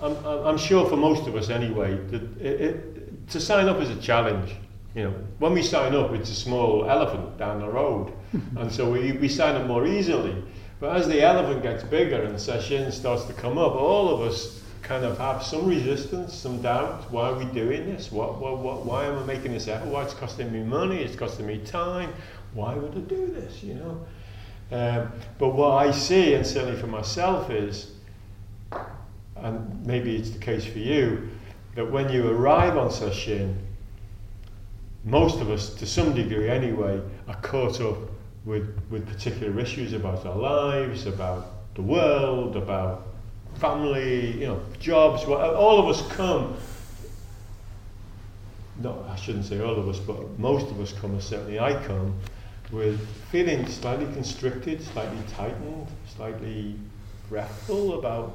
[0.00, 3.90] I'm I'm sure for most of us anyway, that it, it, to sign up is
[3.90, 4.54] a challenge.
[4.94, 8.14] You know, when we sign up, it's a small elephant down the road,
[8.56, 10.42] and so we, we sign up more easily.
[10.80, 14.22] But as the elephant gets bigger and the session starts to come up, all of
[14.22, 17.10] us kind of have some resistance, some doubt.
[17.10, 18.10] Why are we doing this?
[18.10, 19.88] What, what, what, why am I making this effort?
[19.88, 21.02] Why it's costing me money?
[21.02, 22.14] It's costing me time.
[22.54, 23.62] Why would I do this?
[23.62, 24.06] You know.
[24.70, 27.92] Um, but what I see, and certainly for myself, is,
[29.36, 31.28] and maybe it's the case for you,
[31.74, 33.56] that when you arrive on session,
[35.04, 37.96] most of us, to some degree anyway, are caught up
[38.44, 43.06] with, with particular issues about our lives, about the world, about
[43.56, 45.24] family, you know, jobs.
[45.24, 46.56] All of us come.
[48.82, 51.82] No, I shouldn't say all of us, but most of us come, and certainly I
[51.86, 52.18] come,
[52.72, 53.00] with
[53.30, 56.76] feeling slightly constricted, slightly tightened, slightly
[57.28, 58.32] fretful about.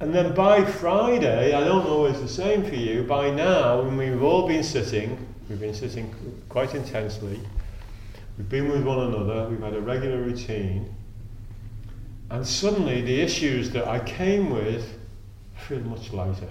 [0.00, 3.96] And then by Friday, I don't know it's the same for you, by now, when
[3.96, 5.16] we've all been sitting,
[5.48, 6.12] we've been sitting
[6.48, 7.40] quite intensely,
[8.36, 10.92] we've been with one another, we've had a regular routine,
[12.30, 14.98] and suddenly the issues that I came with
[15.68, 16.48] feel much lighter.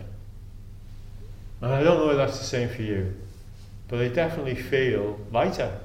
[1.62, 3.14] And I don't know if that's the same for you,
[3.92, 5.78] but they definitely feel lighter.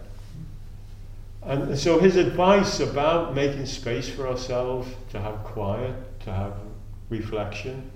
[1.43, 6.55] And so his advice about making space for ourselves, to have quiet, to have
[7.11, 7.91] reflection,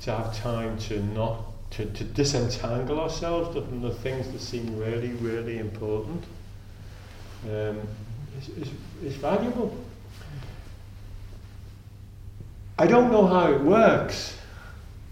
[0.00, 5.10] to have time to not to, to disentangle ourselves from the things that seem really,
[5.10, 6.24] really important
[7.44, 7.80] um,
[8.38, 8.68] is, is,
[9.04, 9.76] is valuable.
[12.78, 14.36] I don't know how it works.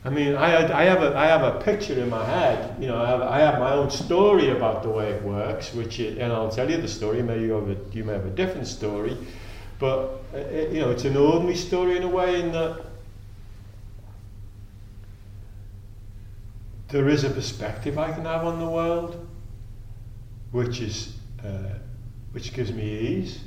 [0.08, 2.80] I mean, I, I, have a, I have a picture in my head.
[2.80, 6.00] You know, I have, I have my own story about the way it works, which,
[6.00, 7.22] it, and I'll tell you the story.
[7.22, 9.18] Maybe you, have a, you may have a different story,
[9.78, 12.86] but uh, it, you know, it's an ordinary story in a way in that
[16.88, 19.28] there is a perspective I can have on the world,
[20.52, 21.74] which is, uh,
[22.32, 23.40] which gives me ease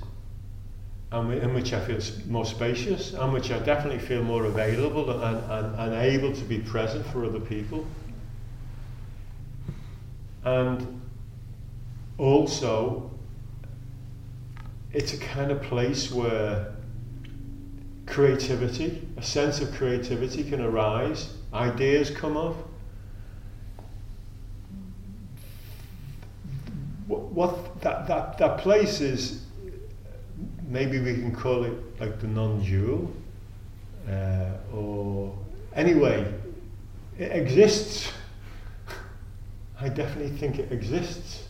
[1.11, 5.75] and which I feel more spacious, and which I definitely feel more available and, and,
[5.75, 7.85] and able to be present for other people.
[10.45, 11.01] And
[12.17, 13.11] also,
[14.93, 16.73] it's a kind of place where
[18.05, 22.55] creativity, a sense of creativity can arise, ideas come up.
[27.07, 29.40] What that, that, that place is
[30.71, 33.11] maybe we can call it like the non-dual,
[34.09, 35.37] uh, or
[35.75, 36.33] anyway,
[37.19, 38.11] it exists.
[39.81, 41.45] I definitely think it exists,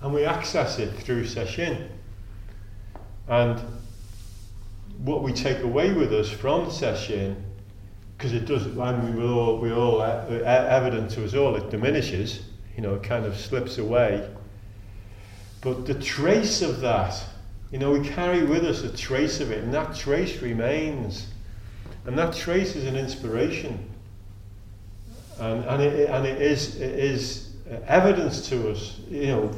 [0.00, 1.90] and we access it through session.
[3.26, 3.60] And
[4.98, 7.42] what we take away with us from session,
[8.16, 11.70] because it does, I mean, we're all, we're all uh, evident to us all, it
[11.70, 12.42] diminishes,
[12.76, 14.28] you know, it kind of slips away.
[15.60, 17.20] But the trace of that,
[17.70, 21.26] you know, we carry with us a trace of it, and that trace remains.
[22.06, 23.90] And that trace is an inspiration.
[25.40, 27.54] And, and, it, and it is, it is
[27.86, 29.50] evidence to us, you know,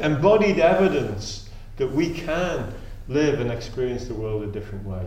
[0.00, 2.72] embodied evidence that we can
[3.08, 5.06] live and experience the world a different way.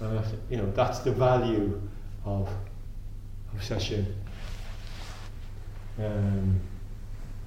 [0.00, 1.80] And I you know, that's the value
[2.24, 2.48] of,
[3.54, 4.14] of session.
[5.98, 6.60] Um,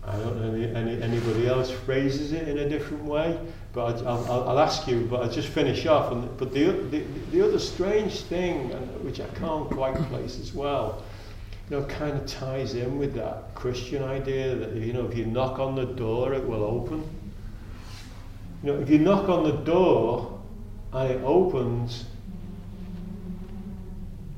[0.08, 3.40] I don't know any, any, anybody else phrases it in a different way,
[3.74, 5.08] but I, I'll, I'll, I'll ask you.
[5.10, 6.12] But I'll just finish off.
[6.12, 10.54] And, but the, the, the other strange thing, uh, which I can't quite place as
[10.54, 11.04] well,
[11.70, 15.26] you know, kind of ties in with that Christian idea that you know, if you
[15.26, 17.04] knock on the door, it will open.
[18.64, 20.40] You know, if you knock on the door
[20.94, 22.06] and it opens,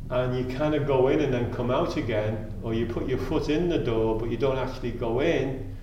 [0.10, 3.18] and you kind of go in and then come out again, or you put your
[3.18, 5.76] foot in the door but you don't actually go in,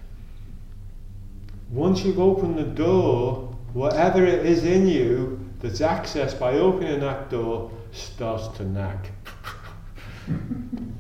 [1.70, 7.30] once you've opened the door, whatever it is in you that's accessed by opening that
[7.30, 8.98] door starts to nag.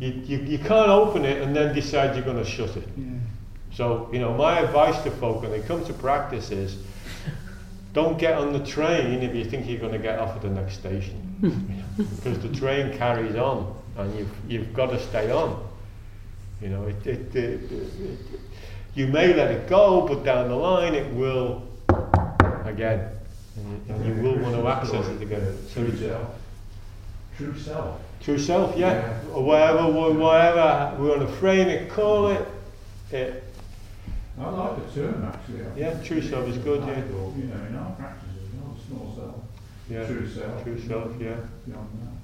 [0.00, 2.88] you, you, you can't open it and then decide you're going to shut it.
[2.96, 3.04] Yeah.
[3.74, 6.78] So, you know, my advice to folk when they come to practice is
[7.92, 10.48] don't get on the train if you think you're going to get off at the
[10.48, 11.20] next station.
[11.96, 15.68] because the train carries on and you've, you've got to stay on.
[16.60, 18.18] You know, it, it, it, it,
[18.94, 21.62] you may let it go, but down the line it will
[22.64, 23.08] again.
[23.56, 25.56] And you, and you will want to access it again.
[25.68, 26.30] So True self.
[27.36, 28.00] True self.
[28.20, 29.20] True self, yeah.
[29.32, 32.46] Or whatever, whatever we want to frame it, call it.
[33.10, 33.44] it
[34.40, 35.64] I like the term actually.
[35.64, 36.94] I Yeah, true self is good, yeah.
[36.94, 39.34] valuable, You know, in our practice as well, small self.
[39.88, 40.62] yeah, True self.
[40.64, 41.36] True self, yeah.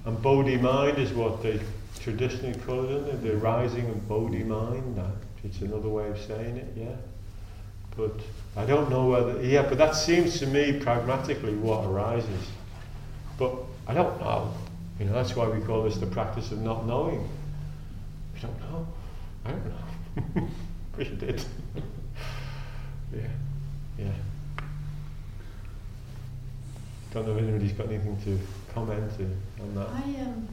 [0.05, 1.59] And Bodhi mind is what they
[2.01, 3.23] traditionally called it?
[3.23, 4.99] The rising of Bodhi mind.
[5.43, 6.95] It's another way of saying it, yeah.
[7.97, 8.19] But
[8.55, 9.63] I don't know whether, yeah.
[9.63, 12.47] But that seems to me pragmatically what arises.
[13.37, 13.55] But
[13.87, 14.53] I don't know.
[14.99, 17.27] You know, that's why we call this the practice of not knowing.
[18.33, 18.87] We don't know.
[19.45, 20.47] I don't know.
[20.97, 21.43] Wish I did.
[23.15, 23.27] yeah,
[23.97, 24.11] yeah.
[27.13, 28.39] Don't know if anybody's got anything to
[28.73, 29.11] comment
[29.59, 29.89] on that.
[29.89, 30.47] I um,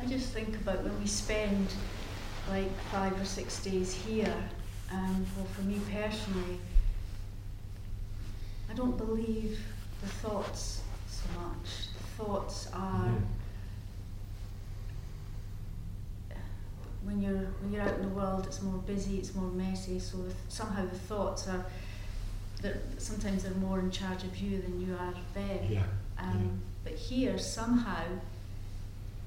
[0.00, 1.68] I just think about when we spend
[2.50, 4.34] like five or six days here.
[4.92, 6.58] Um, well, for me personally,
[8.70, 9.58] I don't believe
[10.02, 11.88] the thoughts so much.
[11.96, 13.10] The thoughts are
[17.04, 19.98] when you're when you're out in the world, it's more busy, it's more messy.
[19.98, 21.64] So somehow the thoughts are
[22.62, 25.66] that sometimes they're more in charge of you than you are them.
[25.68, 25.82] Yeah.
[26.18, 28.04] Um, But here, somehow,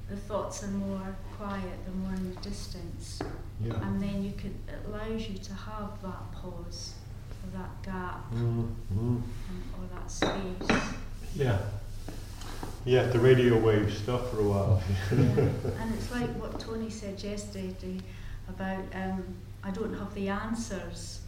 [0.09, 3.19] the thoughts are more quiet, they're more in the distance.
[3.63, 3.73] Yeah.
[3.81, 6.93] And then you could, it allows you to have that pause,
[7.43, 9.21] or that gap, Mm, mm.
[9.49, 10.81] and, or that space.
[11.35, 11.59] Yeah.
[12.85, 14.81] Yeah, the radio wave stuff for a while.
[15.11, 15.49] Yeah.
[15.81, 17.99] And it's like what Tony said yesterday
[18.47, 19.23] about um,
[19.63, 21.19] I don't have the answers.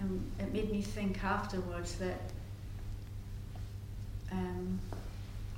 [0.00, 2.20] And it made me think afterwards that
[4.30, 4.80] um,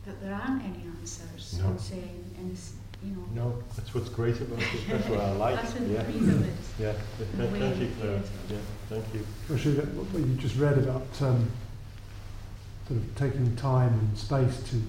[0.06, 1.58] that there aren't any answers.
[1.60, 1.68] No.
[1.68, 3.24] I'm saying, and it's, you know.
[3.50, 4.66] no, that's what's great about it.
[4.88, 5.56] That's what I like.
[5.56, 6.02] That's what yeah.
[6.02, 6.72] the reason is.
[6.78, 6.92] Yeah.
[7.18, 8.16] The Thank, way thank you, it Claire.
[8.16, 8.30] is.
[8.50, 8.56] Yeah,
[8.88, 9.26] thank you.
[9.54, 11.50] Actually, that- what you just read about um,
[12.88, 14.82] sort of taking time and space to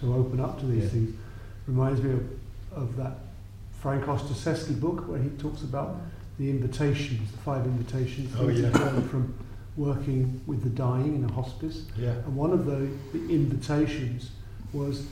[0.00, 0.88] to open up to these Yeah.
[0.90, 1.14] things
[1.68, 2.22] reminds me of,
[2.74, 3.12] of that
[3.80, 5.96] Frank Ostaseski book where he talks about
[6.38, 8.70] the invitations, the five invitations Oh, things yeah.
[9.08, 9.32] from
[9.76, 11.84] working with the dying in a hospice.
[11.96, 12.10] Yeah.
[12.10, 14.30] And one of the, the invitations
[14.74, 15.06] was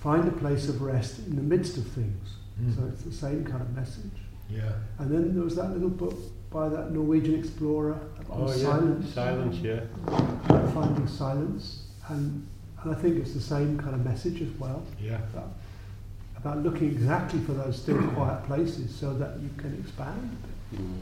[0.00, 2.34] find a place of rest in the midst of things.
[2.62, 2.76] Mm.
[2.76, 4.10] So it's the same kind of message.
[4.48, 4.72] Yeah.
[4.98, 6.14] And then there was that little book
[6.50, 7.98] by that Norwegian explorer
[8.30, 8.62] on Oh, yeah.
[8.62, 9.14] silence.
[9.14, 9.80] Silence, yeah.
[10.72, 11.82] Finding silence.
[12.08, 12.46] And,
[12.82, 14.82] and I think it's the same kind of message as well.
[15.00, 15.16] Yeah.
[15.34, 15.50] About,
[16.36, 20.36] about looking exactly for those still quiet places so that you can expand.
[20.74, 20.98] Mm.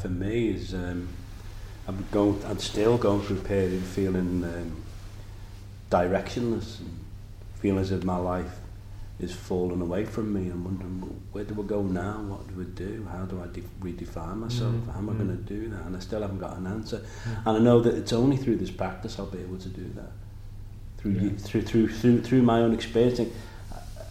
[0.00, 1.08] For me, is um,
[1.86, 2.40] I'm going.
[2.46, 4.82] I'm still going through a period of feeling um,
[5.90, 6.98] directionless and
[7.60, 8.58] feeling as if my life
[9.18, 10.48] is falling away from me.
[10.50, 12.22] I'm wondering well, where do we go now?
[12.22, 13.06] What do we do?
[13.12, 14.72] How do I de- redefine myself?
[14.72, 15.18] Mm, How am I mm.
[15.18, 15.82] going to do that?
[15.84, 17.04] And I still haven't got an answer.
[17.44, 20.12] And I know that it's only through this practice I'll be able to do that.
[20.98, 21.22] Through Yeah.
[21.22, 23.32] you, through through through through my own experiencing.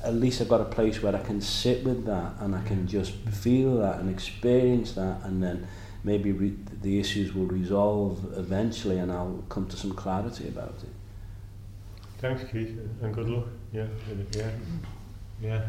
[0.04, 2.88] At least I've got a place where I can sit with that and I can
[2.88, 5.68] just feel that and experience that, and then
[6.06, 10.90] maybe re- the issues will resolve eventually, and I'll come to some clarity about it.
[12.20, 13.46] Thanks, Keith, and good luck.
[13.72, 13.86] Yeah,
[14.36, 14.50] yeah,
[15.42, 15.62] yeah.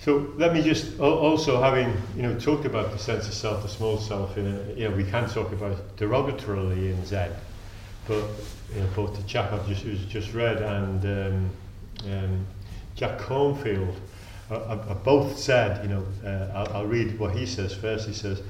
[0.00, 3.68] So let me just also having you know talked about the sense of self, the
[3.68, 4.38] small self.
[4.38, 7.30] In a, you know, we can talk about derogatorily in Zen,
[8.08, 8.24] but
[8.74, 11.50] you know, both the chap I've just who's just read and um,
[12.10, 12.46] um,
[12.94, 13.94] Jack Kornfield
[14.50, 15.84] uh, uh, uh, both said.
[15.84, 18.08] You know, uh, I'll, I'll read what he says first.
[18.08, 18.40] He says,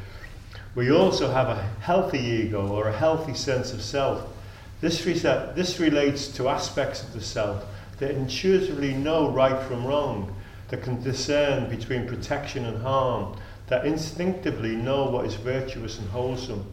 [0.77, 4.34] "We also have a healthy ego or a healthy sense of self."
[4.81, 7.65] This, this relates to aspects of the self
[7.99, 10.35] that intuitively know right from wrong,
[10.69, 13.37] that can discern between protection and harm,
[13.69, 16.71] that instinctively know what is virtuous and wholesome.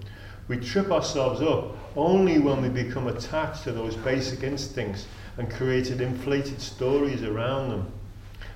[0.48, 5.06] We trip ourselves up only when we become attached to those basic instincts
[5.38, 7.92] and created inflated stories around them.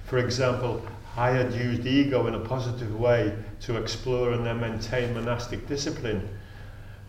[0.06, 0.86] For example,
[1.16, 6.28] I had used ego in a positive way to explore and then maintain monastic discipline.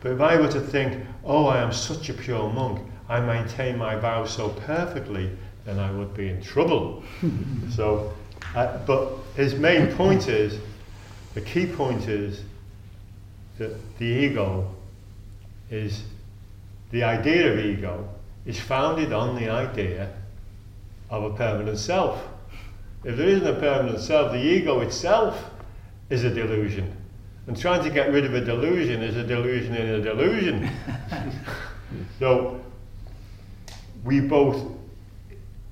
[0.00, 3.78] But if I were to think, oh, I am such a pure monk, I maintain
[3.78, 5.30] my vows so perfectly,
[5.64, 7.02] then I would be in trouble.
[7.70, 8.12] so,
[8.54, 10.58] uh, but his main point is,
[11.34, 12.42] the key point is
[13.58, 14.74] that the ego
[15.70, 16.02] is,
[16.90, 18.08] the idea of ego
[18.44, 20.12] is founded on the idea
[21.10, 22.26] of a permanent self.
[23.04, 25.50] If there isn't a permanent self, the ego itself
[26.10, 26.95] is a delusion.
[27.46, 30.68] And trying to get rid of a delusion is a delusion in a delusion.
[32.18, 32.60] so
[34.04, 34.64] we both,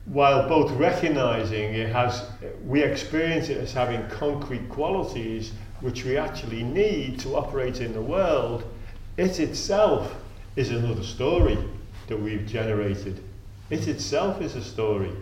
[0.06, 2.28] while both recognizing it has,
[2.64, 8.00] we experience it as having concrete qualities which we actually need to operate in the
[8.00, 8.64] world,
[9.16, 10.14] it itself
[10.56, 11.58] is another story
[12.06, 13.22] that we've generated.
[13.70, 15.12] It itself is a story.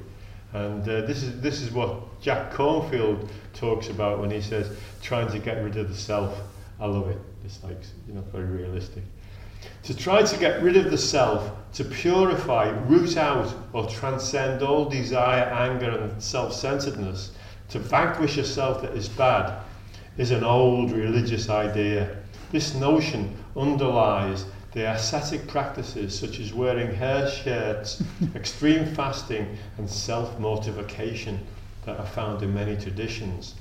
[0.53, 5.31] And uh, this, is, this is what Jack Kornfield talks about when he says trying
[5.33, 6.39] to get rid of the self.
[6.79, 7.19] I love it.
[7.45, 9.03] It's like, you know, very realistic.
[9.85, 14.85] To try to get rid of the self, to purify, root out, or transcend all
[14.85, 17.33] desire, anger, and self centeredness,
[17.71, 19.63] to vanquish a self that is bad,
[20.19, 22.17] is an old religious idea.
[22.51, 28.03] This notion underlies the ascetic practices such as wearing hair shirts,
[28.35, 31.39] extreme fasting, and self mortification
[31.85, 33.55] that are found in many traditions.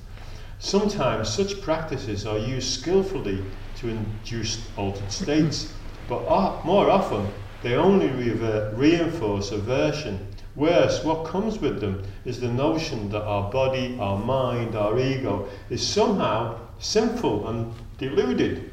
[0.59, 3.43] Sometimes such practices are used skillfully
[3.76, 5.74] to induce altered states,
[6.07, 6.24] but
[6.64, 7.28] more often
[7.62, 10.28] they only revert, reinforce aversion.
[10.55, 15.47] Worse, what comes with them is the notion that our body, our mind, our ego
[15.70, 18.72] is somehow sinful and deluded.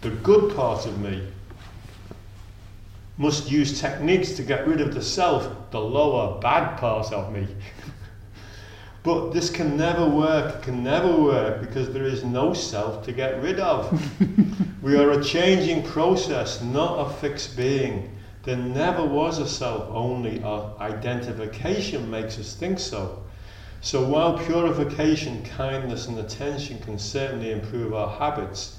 [0.00, 1.31] The good part of me
[3.18, 7.46] must use techniques to get rid of the self, the lower, bad part of me.
[9.02, 13.42] but this can never work, can never work because there is no self to get
[13.42, 13.92] rid of.
[14.82, 18.16] we are a changing process, not a fixed being.
[18.44, 23.22] There never was a self, only our identification makes us think so.
[23.82, 28.78] So while purification, kindness, and attention can certainly improve our habits,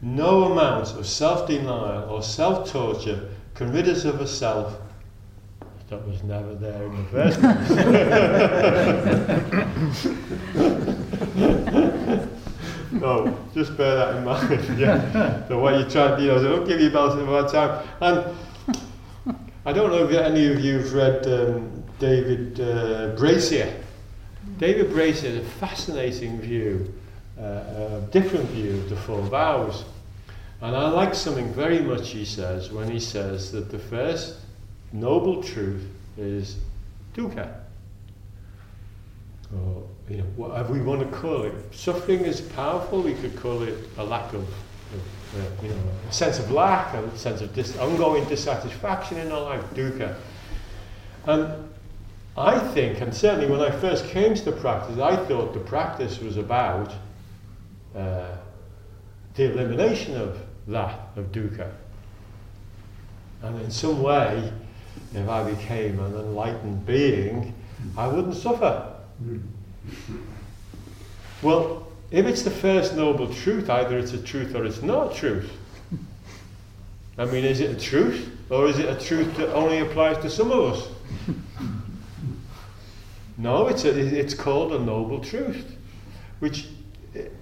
[0.00, 4.80] no amount of self denial or self torture can rid us of a self
[5.88, 7.70] that was never there in the first place.
[12.92, 14.78] no, just bear that in mind.
[14.78, 15.46] yeah.
[15.48, 17.86] So what you're trying, you know, so don't give you about a hard time.
[18.00, 18.34] And
[19.66, 23.72] I don't know if any of you have read um, David uh, Brazier.
[24.58, 26.92] David Brazier has a fascinating view,
[27.38, 29.84] uh, a different view of the four vows.
[30.60, 34.36] And I like something very much he says when he says that the first
[34.92, 35.86] noble truth
[36.16, 36.56] is
[37.14, 37.52] dukkha.
[39.54, 41.54] Or, you know, whatever we want to call it.
[41.72, 45.00] Suffering is powerful, we could call it a lack of, of
[45.36, 45.76] uh, you know,
[46.08, 50.16] a sense of lack, a sense of dis- ongoing dissatisfaction in our life, dukkha.
[51.26, 51.68] And
[52.36, 56.18] I think, and certainly when I first came to the practice, I thought the practice
[56.20, 56.92] was about
[57.94, 58.36] uh,
[59.34, 61.70] the elimination of that, of dukkha.
[63.42, 64.52] And in some way,
[65.14, 67.54] if I became an enlightened being,
[67.96, 68.92] I wouldn't suffer.
[71.42, 75.14] Well, if it's the first noble truth, either it's a truth or it's not a
[75.14, 75.50] truth.
[77.18, 78.30] I mean, is it a truth?
[78.50, 80.88] Or is it a truth that only applies to some of us?
[83.38, 85.76] no, it's, a, it's called a noble truth,
[86.40, 86.68] which,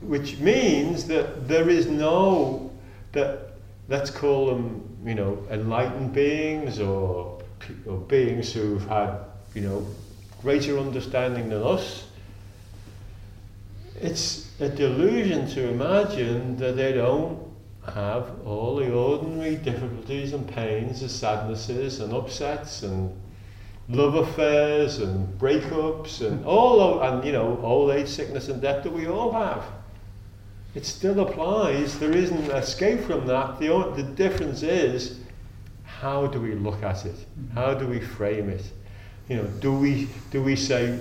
[0.00, 2.70] which means that there is no
[3.12, 3.52] that
[3.88, 7.40] let's call them, you know, enlightened beings or,
[7.86, 9.18] or beings who've had,
[9.54, 9.86] you know,
[10.40, 12.06] greater understanding than us.
[14.00, 17.38] It's a delusion to imagine that they don't
[17.92, 23.12] have all the ordinary difficulties and pains and sadnesses and upsets and
[23.88, 28.82] love affairs and breakups and all of, and you know old age sickness and death
[28.84, 29.64] that we all have
[30.74, 31.98] it still applies.
[31.98, 33.58] There isn't escape from that.
[33.58, 35.20] The, the difference is
[35.84, 37.16] how do we look at it?
[37.54, 38.64] How do we frame it?
[39.28, 40.98] You know, do we, do we say,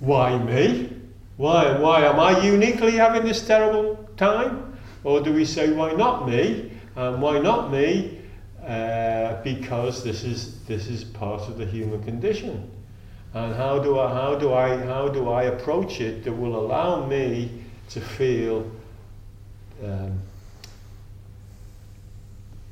[0.00, 0.92] why me?
[1.36, 4.76] Why, why am I uniquely having this terrible time?
[5.04, 6.72] Or do we say, why not me?
[6.96, 8.15] And why not me?
[8.66, 12.68] Uh, because this is, this is part of the human condition.
[13.32, 17.06] And how do I, how do I, how do I approach it that will allow
[17.06, 18.68] me to feel
[19.84, 20.18] um,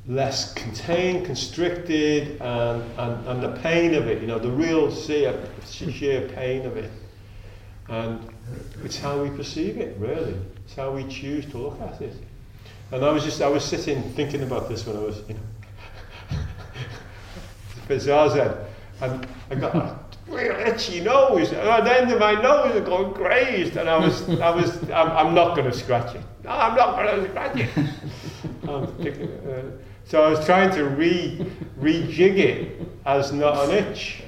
[0.09, 5.47] less contained, constricted, and, and, and the pain of it, you know, the real sheer,
[5.65, 6.91] sheer pain of it.
[7.89, 8.21] And
[8.83, 10.35] it's how we perceive it, really.
[10.65, 12.17] It's how we choose to look at it.
[12.91, 15.41] And I was just, I was sitting thinking about this when I was, you know,
[17.89, 18.57] Zazen,
[19.01, 22.85] and I got, a real itchy nose, and at the end of my nose was
[22.85, 26.23] going crazed, and I was, I was, I'm, I'm not going to scratch it.
[26.45, 27.71] No, I'm not going to scratch it.
[28.65, 28.87] Uh,
[30.07, 31.47] so I was trying to re,
[31.79, 34.23] rejig it as not an itch.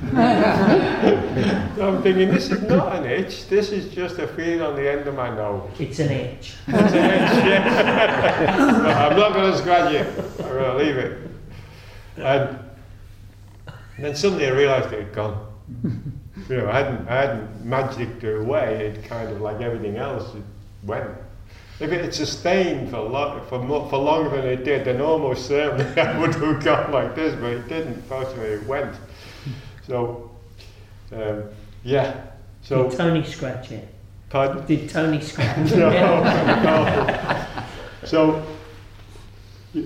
[0.10, 4.90] so I'm thinking, this is not an itch, this is just a feeling on the
[4.90, 5.68] end of my nose.
[5.78, 6.54] It's an itch.
[6.68, 9.08] It's an itch, yeah.
[9.10, 10.06] I'm not going to scratch it,
[10.38, 11.30] I'm going to leave it.
[12.16, 12.58] And
[14.04, 15.46] then suddenly I realised it had gone.
[16.48, 20.34] You know, I hadn't, I hadn't magicked it away, it kind of like everything else,
[20.34, 20.42] it
[20.84, 21.08] went.
[21.78, 25.46] If it had sustained for, lo- for, mo- for longer than it did, then almost
[25.46, 28.02] certainly I would have gone like this, but it didn't.
[28.06, 28.96] Fortunately, it went.
[29.86, 30.30] So,
[31.12, 31.44] um,
[31.84, 32.20] yeah.
[32.62, 33.86] So, Did Tony scratch it?
[34.30, 34.66] pardon?
[34.66, 36.64] Did Tony scratch no, it?
[36.64, 37.46] no.
[38.04, 38.42] So,
[39.74, 39.84] it,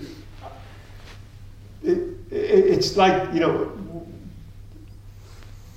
[1.83, 1.99] it,
[2.31, 3.73] it's like, you know,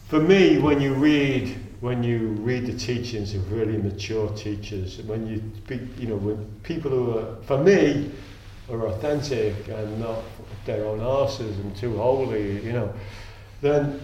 [0.08, 5.28] for me, when you read, when you read the teachings of really mature teachers, when
[5.28, 8.10] you speak, you know, when people who are, for me,
[8.72, 10.20] are authentic and not
[10.66, 12.94] their own asses and too holy, you know,
[13.62, 14.00] then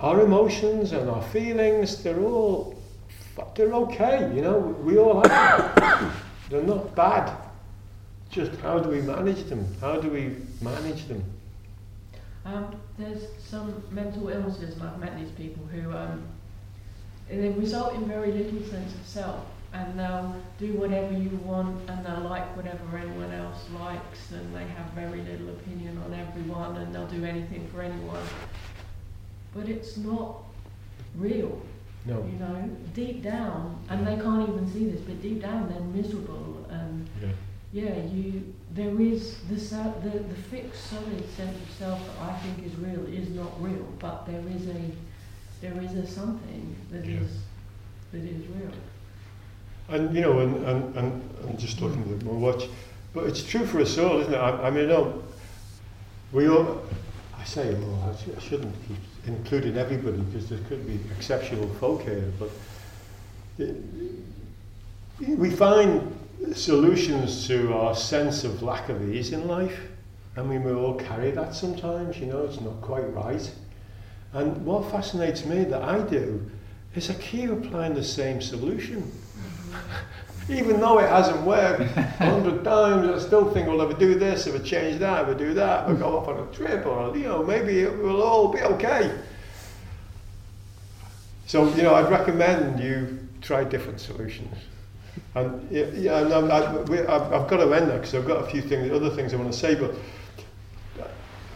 [0.00, 2.74] our emotions and our feelings, they're all,
[3.54, 6.12] they're okay, you know, we all have them.
[6.50, 7.32] They're not bad.
[8.28, 9.64] Just how do we manage them?
[9.80, 11.22] How do we manage them?
[12.44, 16.22] Um, there's some mental illnesses, and I've met these people who um,
[17.28, 22.04] they result in very little sense of self, and they'll do whatever you want, and
[22.04, 26.94] they'll like whatever anyone else likes, and they have very little opinion on everyone, and
[26.94, 28.22] they'll do anything for anyone.
[29.54, 30.42] But it's not
[31.16, 31.60] real,
[32.06, 32.22] No.
[32.24, 32.70] you know.
[32.94, 37.28] Deep down, and they can't even see this, but deep down they're miserable, and Yeah.
[37.72, 42.36] Yeah, you there is the se- the the fixed solid sense of self that I
[42.38, 44.80] think is real is not real, but there is a
[45.60, 48.12] there is a something that is Yeah.
[48.12, 48.72] that is real.
[49.88, 52.64] And you know, and, and, and I'm just talking at my watch,
[53.12, 54.36] but it's true for us all, isn't it?
[54.36, 55.22] I, I mean, no,
[56.32, 56.82] we all.
[57.38, 58.10] I say all.
[58.10, 62.50] I, sh- I shouldn't keep including everybody because there could be exceptional folk here, but
[63.58, 63.76] it,
[65.20, 66.16] we find
[66.54, 69.80] solutions to our sense of lack of ease in life.
[70.36, 72.18] I mean, we all carry that sometimes.
[72.18, 73.50] You know, it's not quite right.
[74.32, 76.48] And what fascinates me that I do
[76.94, 79.10] is I keep applying the same solution.
[80.48, 84.46] Even though it hasn't worked a hundred times, I still think, well, I do this,
[84.46, 86.86] if I change that, if I do that, if I go off on a trip,
[86.86, 89.16] or, you know, maybe it will all be okay.
[91.46, 94.56] So, you know, I'd recommend you try different solutions.
[95.34, 98.44] And yeah, yeah and I, we, I've, I've got to end there because I've got
[98.44, 99.94] a few things, other things I want to say, but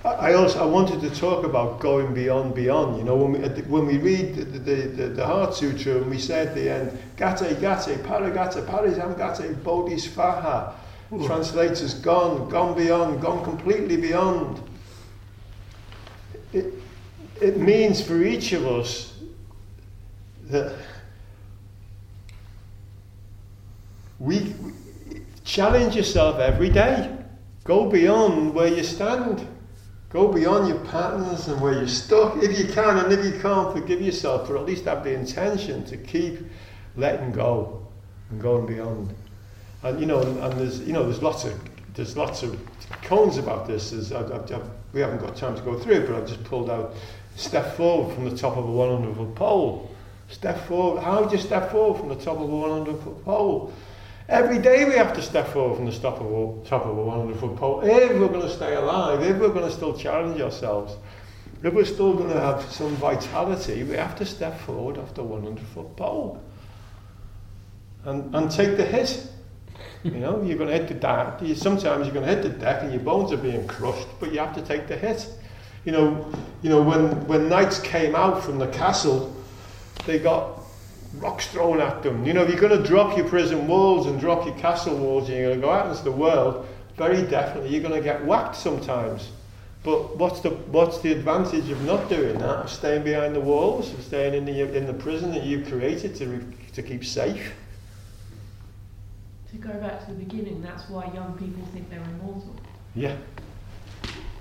[0.05, 2.99] I I also I wanted to talk about going beyond beyond.
[2.99, 6.19] You know, when we when we read the the, the, the Heart Sutra and we
[6.19, 10.75] say at the end, Gate Gate Paragate Parasamgate Bodhisvaha,
[11.27, 14.63] translates as gone, gone beyond, gone completely beyond.
[16.53, 16.73] It
[17.41, 19.19] it means for each of us
[20.45, 20.77] that
[24.19, 24.73] we, we
[25.45, 27.17] challenge yourself every day.
[27.65, 29.47] Go beyond where you stand.
[30.11, 33.73] Go beyond your patterns and where you're stuck if you can, and if you can't,
[33.73, 36.39] forgive yourself, or at least have the intention to keep
[36.97, 37.85] letting go
[38.31, 39.13] and going beyond.
[39.83, 41.59] And you know, and, and there's you know, there's lots of
[41.95, 42.57] there's lots of
[43.03, 44.13] koans about this.
[44.13, 44.61] I, I, I,
[44.93, 46.95] we haven't got time to go through it, but I've just pulled out
[47.37, 49.91] step forward from the top of a 100 foot pole.
[50.29, 51.03] Step forward.
[51.03, 53.73] How do you step forward from the top of a 100 foot pole?
[54.29, 57.03] Every day we have to step forward from the top of a, top of a
[57.05, 60.41] 100 foot pole if we're going to stay alive, if we're going to still challenge
[60.41, 60.97] ourselves,
[61.63, 65.23] if we're still going to have some vitality, we have to step forward off the
[65.23, 66.43] 100 foot pole
[68.05, 69.27] and, and take the hit.
[70.03, 71.41] You know, you're going to hit the deck.
[71.57, 74.39] Sometimes you're going to hit the deck and your bones are being crushed, but you
[74.39, 75.29] have to take the hit.
[75.85, 79.35] You know, you know when, when knights came out from the castle,
[80.07, 80.64] they got
[81.19, 82.25] rocks thrown at them.
[82.25, 85.29] You know, if you're going to drop your prison walls and drop your castle walls
[85.29, 88.25] and you're going to go out into the world, very definitely you're going to get
[88.25, 89.31] whacked sometimes.
[89.83, 92.57] But what's the what's the advantage of not doing that?
[92.65, 96.17] Of staying behind the walls, of staying in the in the prison that you've created
[96.17, 97.53] to re- to keep safe.
[99.51, 102.57] To go back to the beginning, that's why young people think they're immortal.
[102.95, 103.15] Yeah.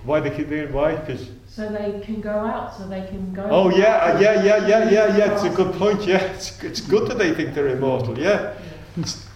[0.06, 0.96] Why they keep doing why?
[0.96, 3.48] Because So they can go out, so they can go.
[3.50, 5.34] oh yeah, yeah, yeah, yeah, yeah, yeah.
[5.34, 6.06] It's a good point.
[6.06, 8.18] Yeah, it's it's good that they think they're immortal.
[8.20, 8.54] Yeah.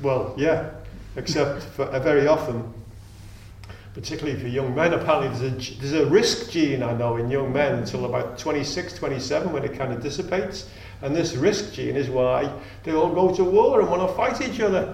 [0.02, 0.72] Well, yeah.
[1.16, 2.74] Except for uh, very often.
[3.94, 4.94] particularly for young men.
[4.94, 8.94] Apparently, there's a, there's a risk gene I know in young men until about 26,
[8.94, 10.70] 27 when it kind of dissipates.
[11.02, 12.48] And this risk gene is why
[12.84, 14.94] they all go to war and want to fight each other.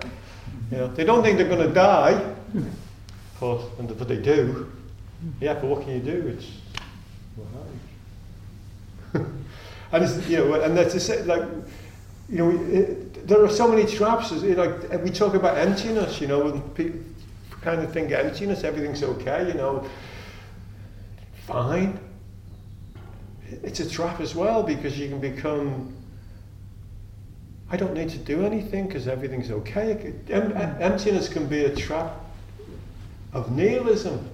[0.71, 2.15] You know, they don't think they're going to die,
[3.41, 3.57] but,
[3.99, 4.71] but they do.
[5.39, 6.37] Yeah, but what can you do?
[6.37, 6.47] It's
[7.37, 7.67] well,
[9.91, 11.43] and it's, you know, and that's it, like,
[12.29, 14.31] you know, it, there are so many traps.
[14.31, 16.19] know, like we talk about emptiness.
[16.19, 16.99] You know, and people
[17.61, 19.47] kind of think emptiness, everything's okay.
[19.47, 19.87] You know,
[21.45, 21.99] fine.
[23.61, 25.95] It's a trap as well because you can become.
[27.69, 30.13] I don't need to do anything because everything's okay.
[30.29, 30.51] Em-
[30.81, 32.13] emptiness can be a trap
[33.31, 34.29] of nihilism.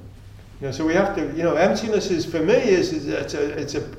[0.62, 3.34] You know, so we have to, you know, emptiness is for me is, is it's
[3.34, 3.92] a it's a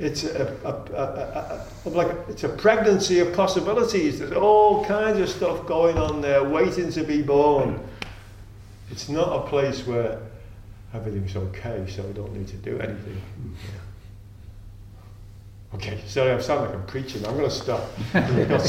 [0.00, 4.18] it's a, a, a, a, like it's a pregnancy of possibilities.
[4.18, 7.78] There's all kinds of stuff going on there waiting to be born.
[8.90, 10.18] It's not a place where
[10.94, 13.20] everything's okay, so I don't need to do anything.
[13.36, 13.52] Hmm.
[15.76, 17.24] Okay, sorry, I sound like I'm preaching.
[17.24, 17.88] I'm going to stop.
[18.14, 18.68] We've got some